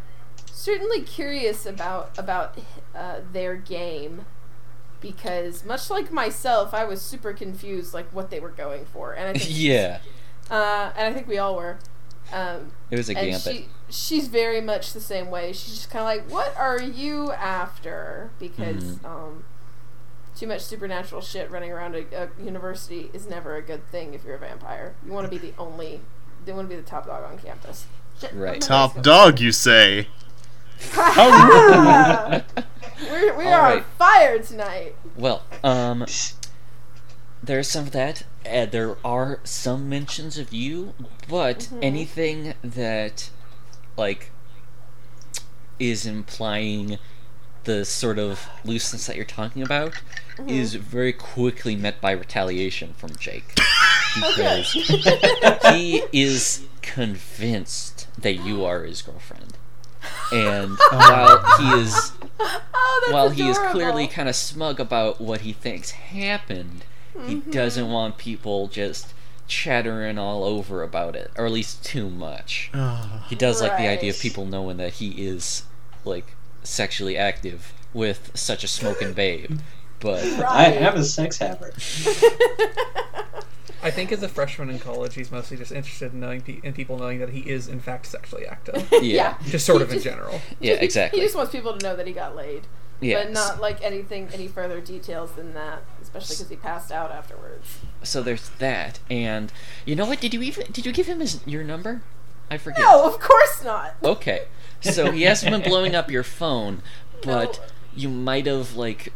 [0.53, 2.59] certainly curious about about
[2.95, 4.27] uh, their game
[5.01, 9.29] because much like myself, I was super confused like what they were going for, and
[9.29, 9.99] I think yeah,
[10.51, 11.79] uh, and I think we all were.
[12.33, 13.41] Um, it was a and gambit.
[13.43, 15.53] she she's very much the same way.
[15.53, 19.05] She's just kind of like, "What are you after?" Because Mhm.
[19.05, 19.45] um,
[20.37, 24.25] too much supernatural shit running around a, a university is never a good thing if
[24.25, 24.95] you're a vampire.
[25.05, 26.01] You want to be the only,
[26.47, 27.87] you want to be the top dog on campus.
[28.21, 28.61] Shit, Right.
[28.61, 30.09] Top dog, you say?
[33.11, 33.85] We're, we All are on right.
[33.99, 34.95] fire tonight.
[35.17, 36.05] Well, um,
[37.43, 38.25] there's some of that.
[38.51, 40.95] Uh, there are some mentions of you,
[41.29, 41.79] but Mhm.
[41.83, 43.31] anything that,
[43.97, 44.31] like,
[45.79, 46.99] is implying
[47.65, 49.93] the sort of looseness that you're talking about
[50.37, 50.49] Mm-hmm.
[50.49, 53.55] is very quickly met by retaliation from Jake.
[54.15, 59.58] Because he is convinced that you are his girlfriend.
[60.33, 65.41] And while he is oh, that's while he is clearly kind of smug about what
[65.43, 66.85] he thinks happened,
[67.27, 67.51] he Mm-hmm.
[67.51, 69.13] doesn't want people just
[69.49, 72.71] chattering all over about it, or at least too much.
[73.29, 75.65] He does like the idea of people knowing that he is
[76.05, 79.59] like sexually active with such a smoking babe.
[80.01, 80.77] But I Right.
[80.83, 81.73] am a sex haver.
[83.83, 86.73] I think as a freshman in college, he's mostly just interested in knowing pe- in
[86.73, 88.89] people knowing that he is in fact sexually active.
[89.03, 90.41] yeah, just sort He of in general.
[90.61, 91.21] yeah, exactly.
[91.21, 92.63] He just wants people to know that he got laid,
[93.01, 93.23] Yeah.
[93.23, 95.83] but not like anything, any further details than that.
[96.03, 97.79] Especially because he passed out afterwards.
[98.03, 99.53] So there's that, and
[99.85, 100.21] you know what?
[100.21, 102.03] Did you even did you give him his your number?
[102.51, 102.81] I forget.
[102.81, 103.95] No, of course not.
[104.03, 104.47] Okay.
[104.81, 106.83] So he hasn't been blowing up your phone,
[107.23, 107.65] but No.
[107.95, 109.13] you might have like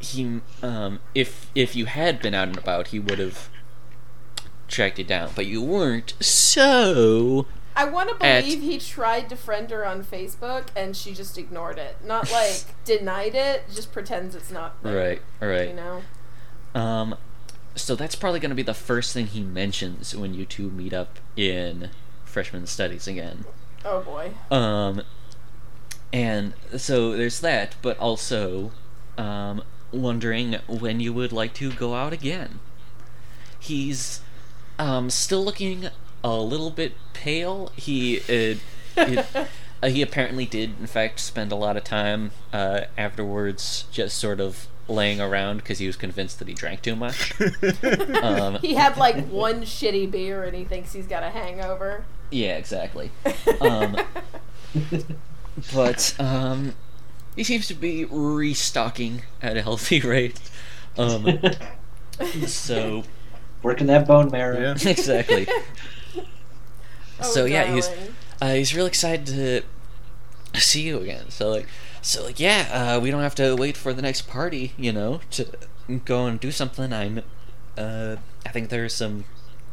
[0.00, 3.48] he um if if you had been out and about, he would have
[4.72, 6.14] tracked you down, but you weren't.
[6.20, 7.46] So
[7.76, 11.38] I want to At- believe he tried to friend her on Facebook and she just
[11.38, 11.98] ignored it.
[12.04, 14.82] Not like denied it, just pretends it's not.
[14.82, 15.68] there, right, right.
[15.68, 16.02] You know.
[16.74, 17.14] Um
[17.74, 20.92] so that's probably going to be the first thing he mentions when you two meet
[20.92, 21.90] up in
[22.24, 23.44] freshman studies again.
[23.84, 24.32] Oh boy.
[24.50, 25.02] Um,
[26.12, 28.72] and so there's that, but also
[29.16, 32.60] um, wondering when you would like to go out again.
[33.58, 34.20] He's
[34.82, 35.88] um, still looking
[36.24, 37.70] a little bit pale.
[37.76, 38.56] He uh,
[38.96, 39.26] it,
[39.82, 44.40] uh, he apparently did, in fact, spend a lot of time uh, afterwards just sort
[44.40, 47.32] of laying around because he was convinced that he drank too much.
[48.22, 52.04] Um, He had like one shitty beer and he thinks he's got a hangover.
[52.30, 53.10] yeah, exactly.
[53.60, 53.96] Um,
[55.72, 56.74] but um,
[57.36, 60.40] he seems to be restocking at a healthy rate.
[60.98, 61.38] Um,
[62.46, 63.04] so
[63.62, 64.58] Working that bone marrow.
[64.60, 64.74] Yeah.
[64.90, 65.46] exactly.
[67.20, 67.88] Oh, so yeah, he's
[68.40, 69.62] uh, he's real excited to
[70.58, 71.30] see you again.
[71.30, 71.68] So like,
[72.00, 75.20] so like, yeah, uh, we don't have to wait for the next party, you know,
[75.32, 75.46] to
[76.04, 76.92] go and do something.
[76.92, 77.22] I'm,
[77.78, 79.24] uh, I think there's some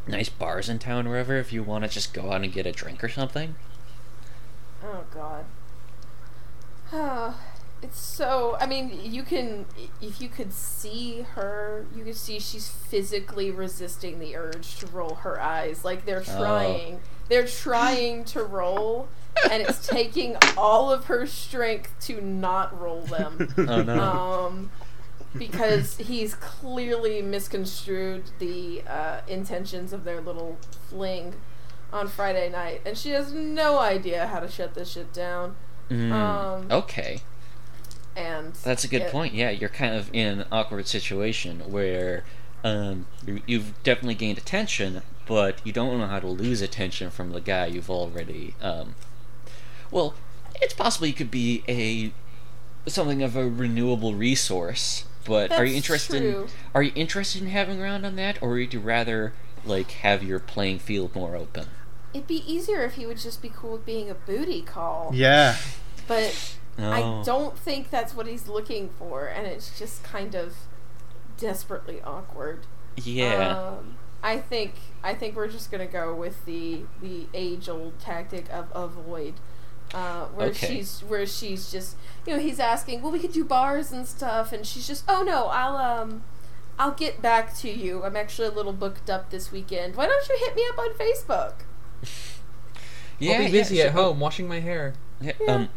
[0.08, 2.68] nice bars in town, or wherever, if you want to just go out and get
[2.68, 3.56] a drink or something.
[4.84, 5.46] Oh God.
[6.92, 7.40] Oh,
[7.82, 8.58] it's so.
[8.60, 9.66] I mean, you can
[10.02, 15.16] if you could see her, you could see she's physically resisting the urge to roll
[15.16, 15.84] her eyes.
[15.86, 16.38] Like they're Oh.
[16.38, 17.00] trying.
[17.30, 19.08] They're trying to roll,
[19.52, 23.54] and it's taking all of her strength to not roll them.
[23.58, 24.02] Oh no.
[24.02, 24.72] um,
[25.38, 30.58] because he's clearly misconstrued the uh, intentions of their little
[30.90, 31.36] fling
[31.94, 35.56] on Friday night, and she has no idea how to shut this shit down.
[35.90, 37.22] Mm, um, okay.
[38.20, 39.34] And That's a good it- point.
[39.34, 42.24] Yeah, you're kind of in an awkward situation where
[42.64, 47.32] um, you, you've definitely gained attention, but you don't know how to lose attention from
[47.32, 48.56] the guy you've already.
[48.62, 48.96] Um,
[49.92, 50.14] well,
[50.62, 52.12] it's possible you could be a
[52.90, 56.22] something of a renewable resource, but are you interested?
[56.22, 56.44] true.
[56.44, 59.34] In, are you interested in having around on that, or would you rather
[59.66, 61.68] like have your playing field more open?
[62.14, 65.12] It'd be easier if he would just be cool with being a booty call.
[65.14, 65.58] Yeah.
[66.08, 66.92] But Oh.
[66.92, 70.56] I don't think that's what he's looking for, and it's just kind of
[71.38, 72.66] desperately awkward.
[72.98, 73.58] Yeah.
[73.78, 74.74] Um, I think
[75.04, 79.36] I think we're just gonna go with the the age old tactic of avoid.
[79.94, 80.68] Uh, where Okay.
[80.68, 81.96] she's where she's just
[82.28, 85.24] you know he's asking well we could do bars and stuff and she's just oh
[85.24, 86.22] no I'll um
[86.78, 90.30] I'll get back to you I'm actually a little booked up this weekend why don't
[90.30, 91.54] you hit me up on Facebook
[93.18, 93.34] yeah.
[93.34, 93.88] I'll be busy sure.
[93.88, 94.94] at home washing my hair.
[95.22, 95.70] Yeah, um,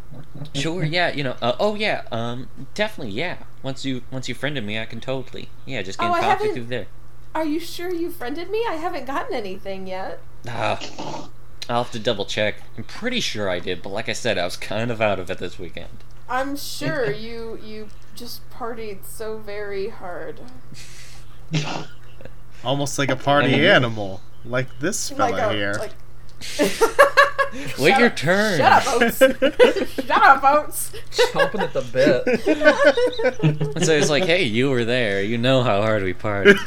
[0.54, 0.84] sure.
[0.84, 1.36] Yeah, you know.
[1.42, 2.02] Uh, oh yeah.
[2.12, 3.12] Um, definitely.
[3.12, 3.38] Yeah.
[3.62, 5.48] Once you once you friended me, I can totally.
[5.66, 6.86] Yeah, just get Oh, in I contact haven't- through there.
[7.34, 10.78] are you sure you friended me I haven't gotten anything yet Ah,
[11.68, 12.56] I'll have to double check.
[12.76, 15.30] I'm pretty sure I did, but like I said, I was kind of out of
[15.30, 16.04] it this weekend.
[16.28, 20.40] I'm sure you you just partied so very hard
[22.64, 24.20] Almost like a party animal.
[24.44, 25.74] Like this fella like a here.
[25.78, 25.92] like
[27.78, 28.58] Wait your up- turn.
[28.58, 29.18] Shut up, Oats.
[29.94, 30.92] Shut up, Oats.
[31.10, 32.22] Chomping at the bit.
[33.84, 35.22] So it's like, hey, you were there.
[35.22, 36.58] You know how hard we partied.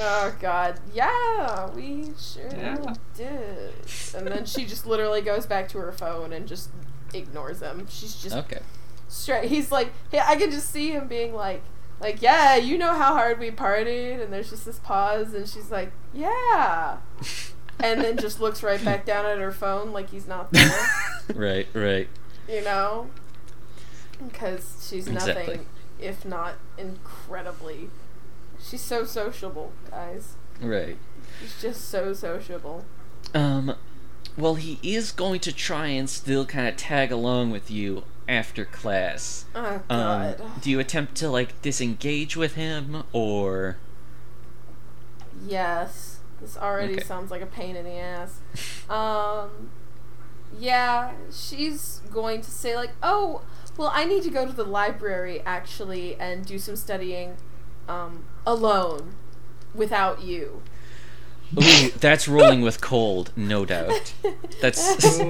[0.00, 2.94] Oh God, yeah, we sure Yeah.
[3.16, 3.74] did.
[4.14, 6.70] And then she just literally goes back to her phone and just
[7.14, 7.86] ignores him.
[7.88, 8.60] She's just Okay.
[9.08, 9.48] straight.
[9.50, 11.62] He's like, yeah, I can just see him being like,
[12.00, 14.22] like, yeah, you know how hard we partied.
[14.22, 16.98] And there's just this pause, and she's like, yeah,
[17.80, 20.70] and then just looks right back down at her phone like he's not there.
[21.34, 22.08] Right, right.
[22.48, 23.10] you know,
[24.26, 25.60] because she's nothing Exactly.
[26.00, 27.90] if not incredibly.
[28.58, 30.36] She's so sociable, guys.
[30.60, 30.96] Right.
[31.40, 32.86] She's just so sociable.
[33.34, 33.74] Um,
[34.38, 38.64] well, he is going to try and still kind of tag along with you after
[38.64, 39.46] class.
[39.54, 43.78] Oh Um, do you attempt to like disengage with him or?
[45.46, 46.20] yes.
[46.40, 47.02] This already Okay.
[47.04, 48.40] sounds like a pain in the ass.
[48.90, 49.70] Um.
[50.58, 53.42] Yeah, she's going to say like, "Oh,
[53.76, 57.36] well, I need to go to the library actually and do some studying,
[57.86, 59.14] um, alone,
[59.74, 60.62] without you."
[61.62, 64.14] Ooh, that's rolling with cold, no doubt.
[64.60, 65.20] That's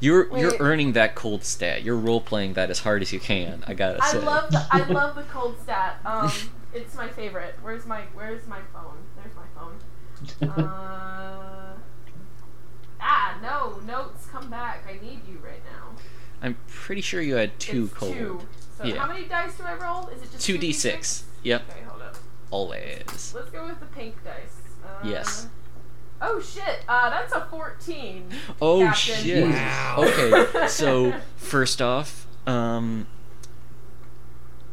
[0.00, 1.82] You're you're earning that cold stat.
[1.82, 3.62] You're role playing that as hard as you can.
[3.66, 4.18] I gotta I say.
[4.20, 6.00] love the I love the cold stat.
[6.04, 6.32] Um,
[6.72, 7.54] it's my favorite.
[7.62, 8.96] Where's my Where's my phone?
[9.16, 9.78] There's my phone.
[10.64, 11.74] Uh,
[13.00, 14.26] ah, no notes.
[14.26, 14.86] Come back.
[14.88, 15.88] I need you right now.
[16.42, 18.14] I'm pretty sure you had two it's cold.
[18.14, 18.40] Two.
[18.78, 18.96] So Yeah.
[18.96, 20.08] how many dice do I roll?
[20.08, 21.24] Is it just Two d six.
[21.42, 22.16] Yep, Okay, hold up.
[22.50, 23.32] always.
[23.34, 24.56] Let's go with the pink dice.
[24.84, 25.46] Uh, Yes.
[26.22, 26.84] Oh shit!
[26.88, 28.26] Uh, that's a fourteen.
[28.60, 29.24] Oh Captain.
[29.24, 29.48] shit.
[29.48, 29.96] Wow.
[30.00, 33.06] Okay, so first off, um,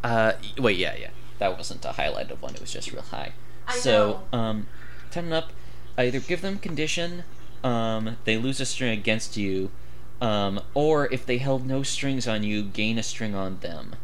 [0.03, 2.53] uh, wait, yeah, yeah, that wasn't a highlight of one.
[2.55, 3.33] It was just real high.
[3.67, 4.37] I so, know.
[4.37, 4.67] um,
[5.11, 5.51] ten up.
[5.97, 7.23] Either give them condition,
[7.63, 9.71] um, they lose a string against you,
[10.21, 13.95] um, or if they held no strings on you, gain a string on them.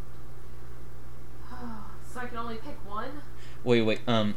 [2.12, 3.22] so I can only pick one.
[3.64, 4.36] Wait, wait, um,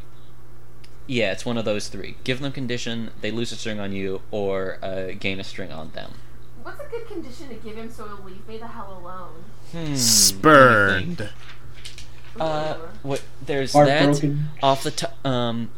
[1.07, 2.15] yeah, it's one of those three.
[2.23, 5.91] Give them condition, they lose a string on you, or uh, gain a string on
[5.91, 6.13] them.
[6.63, 9.43] What's a good condition to give him so he'll leave me the hell alone?
[9.71, 9.97] Hmm, let me think.
[9.99, 11.29] Spurned.
[12.39, 13.23] Uh, what?
[13.43, 13.99] There's that.
[14.01, 14.49] Heartbroken.
[14.61, 15.69] Off the top, um,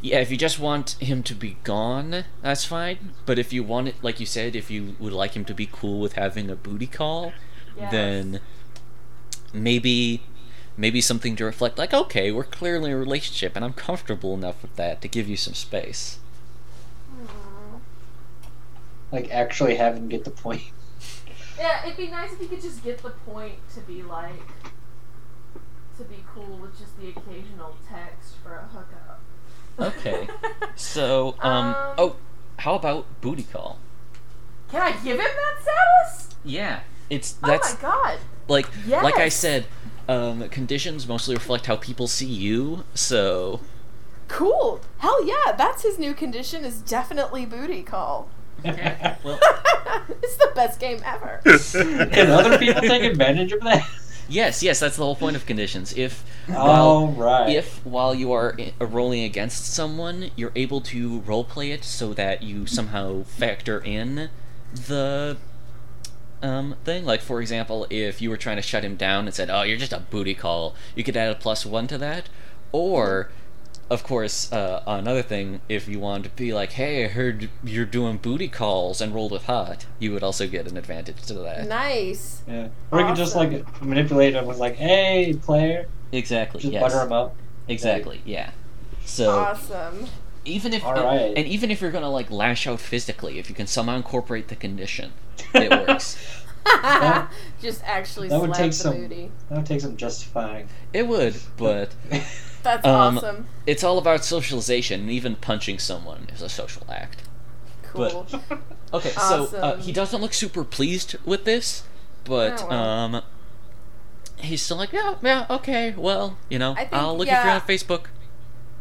[0.00, 0.20] yeah.
[0.20, 3.12] If you just want him to be gone, that's fine.
[3.26, 5.68] But if you want it, like you said, if you would like him to be
[5.70, 7.32] cool with having a booty call,
[7.76, 7.90] Yes.
[7.92, 8.40] then
[9.52, 10.22] maybe,
[10.78, 11.76] maybe something to reflect.
[11.76, 15.28] Like, okay, we're clearly in a relationship, and I'm comfortable enough with that to give
[15.28, 16.18] you some space.
[17.12, 17.30] Aw.
[19.12, 20.62] Like actually have him get the point.
[21.58, 24.46] Yeah, it'd be nice if you could just get the point to be like
[25.98, 29.20] to be cool with just the occasional text for a hookup.
[29.78, 30.28] Okay.
[30.76, 32.16] So, um, Um, oh,
[32.58, 33.80] how about booty call?
[34.70, 36.36] Can I give him that status?
[36.44, 38.18] Yeah, it's that's oh my god.
[38.46, 39.66] like like I said,
[40.08, 42.84] um, conditions mostly reflect how people see you.
[42.94, 43.60] So
[44.28, 44.80] Cool.
[44.98, 48.28] Hell yeah, that's his new condition is definitely booty call.
[48.64, 48.78] well,
[50.22, 51.40] it's the best game ever.
[51.72, 53.88] Can other people take advantage of that?
[54.28, 55.96] yes, yes, that's the whole point of conditions.
[55.96, 57.48] If All while right.
[57.48, 62.42] if while you are uh, rolling against someone, you're able to roleplay it so that
[62.42, 64.28] you somehow factor in
[64.74, 65.36] the
[66.42, 67.04] um, thing.
[67.04, 69.76] Like for example, if you were trying to shut him down and said, "Oh, you're
[69.78, 72.28] just a booty call," you could add a plus one to that,
[72.72, 73.30] or.
[73.90, 77.86] Of course, uh, another thing, if you wanted to be like, hey, I heard you're
[77.86, 81.66] doing booty calls and rolled with hot, you would also get an advantage to that.
[81.66, 82.42] nice.
[82.46, 82.68] yeah.
[82.90, 86.82] Or you could just like manipulate him with like, "Hey, player," Exactly, just yes.
[86.82, 87.34] butter him up.
[87.66, 88.50] Exactly, yeah.
[89.06, 90.04] So, Awesome.
[90.44, 91.32] even if All right.
[91.34, 94.56] and even if you're gonna like lash out physically if you can somehow incorporate the
[94.56, 95.12] condition
[95.62, 96.16] it works
[97.62, 99.30] just actually that would slap take the some- booty.
[99.48, 100.68] That would take some justifying.
[100.92, 101.94] it would but
[102.62, 103.46] That's Um, awesome.
[103.66, 107.22] it's all about socialization and even punching someone is a social act
[107.84, 108.26] Cool.
[108.92, 111.84] okay so uh, he doesn't look super pleased with this
[112.24, 112.82] but Oh, well.
[112.82, 113.22] um
[114.36, 117.48] he's still like yeah yeah okay well you know I think- i'll look at you
[117.50, 117.54] yeah.
[117.56, 118.06] on facebook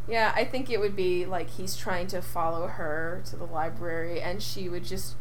[0.10, 4.22] Yeah, I think it would be like he's trying to follow her to the library,
[4.22, 5.16] and she would just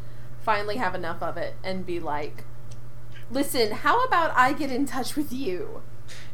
[0.47, 2.43] finally have enough of it and be like,
[3.29, 5.81] "Listen, how about I get in touch with you?"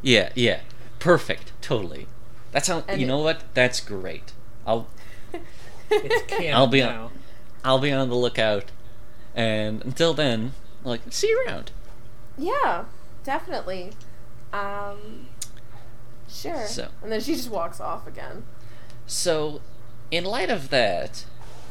[0.00, 0.60] yeah yeah
[1.00, 2.06] perfect totally
[2.52, 4.32] That's how And you it- know what that's great
[4.66, 4.86] i'll
[5.90, 7.10] It's canon I'll be on-
[7.64, 8.66] I'll be on the lookout.
[9.34, 10.52] And until then,
[10.84, 11.72] like, see you around.
[12.38, 12.84] Yeah,
[13.24, 13.92] definitely.
[14.52, 15.28] Um,
[16.28, 16.66] sure.
[16.66, 18.44] So- and then she just walks off again.
[19.06, 19.60] So,
[20.10, 21.24] in light of that,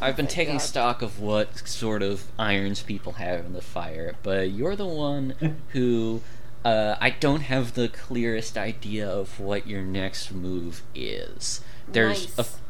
[0.04, 0.62] I've been taking God.
[0.62, 5.58] stock of what sort of irons people have in the fire, but you're the one
[5.70, 6.22] who
[6.66, 11.62] uh, I don't have the clearest idea of what your next move is.
[11.88, 12.40] There's Nice.
[12.40, 12.62] of,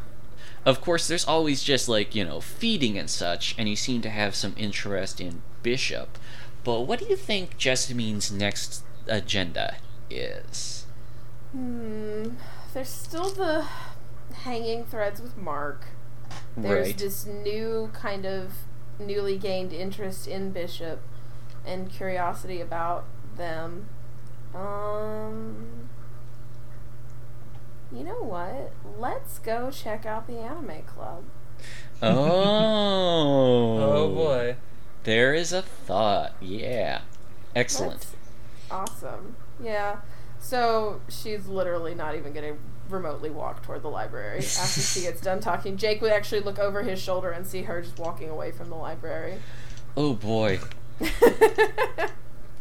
[0.66, 4.10] of course there's always just like, you know, feeding and such, and you seem to
[4.10, 6.18] have some interest in Bishop.
[6.64, 9.78] But what do you think Jessamine's next agenda
[10.10, 10.86] is?
[11.52, 12.30] Hmm.
[12.74, 13.68] There's still the
[14.34, 15.86] hanging threads with Mark.
[16.56, 16.98] There's right.
[16.98, 18.54] this new kind of
[19.00, 21.02] newly gained interest in Bishop
[21.66, 23.88] and curiosity about them.
[24.54, 25.90] Um.
[27.92, 28.72] You know what?
[28.98, 31.24] Let's go check out the anime club.
[32.02, 33.80] Oh.
[33.94, 34.56] Oh boy.
[35.04, 36.34] There is a thought.
[36.42, 37.02] Yeah.
[37.56, 38.02] Excellent.
[38.02, 38.16] That's
[38.72, 39.36] awesome.
[39.62, 39.98] Yeah.
[40.40, 45.22] So she's literally not even going to remotely walk toward the library after she gets
[45.22, 45.78] done talking.
[45.78, 48.76] Jake would actually look over his shoulder and see her just walking away from the
[48.76, 49.40] library.
[49.96, 50.60] Oh boy.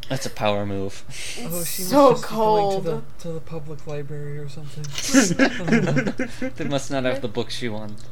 [0.09, 1.05] That's a power move.
[1.09, 2.85] Oh, she so must just be cold.
[2.85, 4.85] going to the, to the public library or something.
[6.57, 8.05] they must not have the book she wants.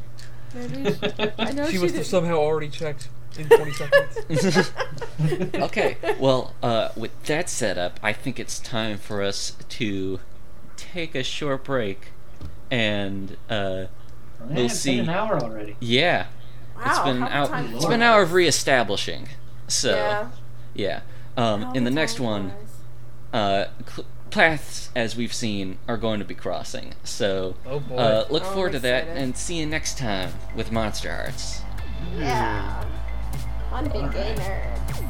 [0.55, 3.09] Maybe she, I know she she, must have somehow already checked
[3.39, 4.73] in 20 seconds.
[5.55, 10.21] okay, well, uh, with that set up, I think it's time for us to
[10.93, 12.09] take a short break.
[12.71, 13.89] And, uh, Man,
[14.57, 14.97] We'll it's see.
[14.97, 15.77] been an hour already.
[15.81, 16.27] yeah,
[16.77, 17.49] Wow, it's been out.
[17.49, 19.29] time It's been an hour of reestablishing.
[19.69, 20.29] So, Yeah.
[20.75, 21.01] yeah.
[21.37, 22.53] Um, in the the next one,
[23.35, 26.95] uh, cl- paths, as we've seen, are going to be crossing.
[27.05, 27.97] So, Oh boy.
[27.97, 29.23] uh, look Oh, forward to that, excited.
[29.23, 31.61] and see you next time with Monsterhearts.
[32.19, 32.83] Yeah.
[33.73, 35.10] On Big Gay Nerds.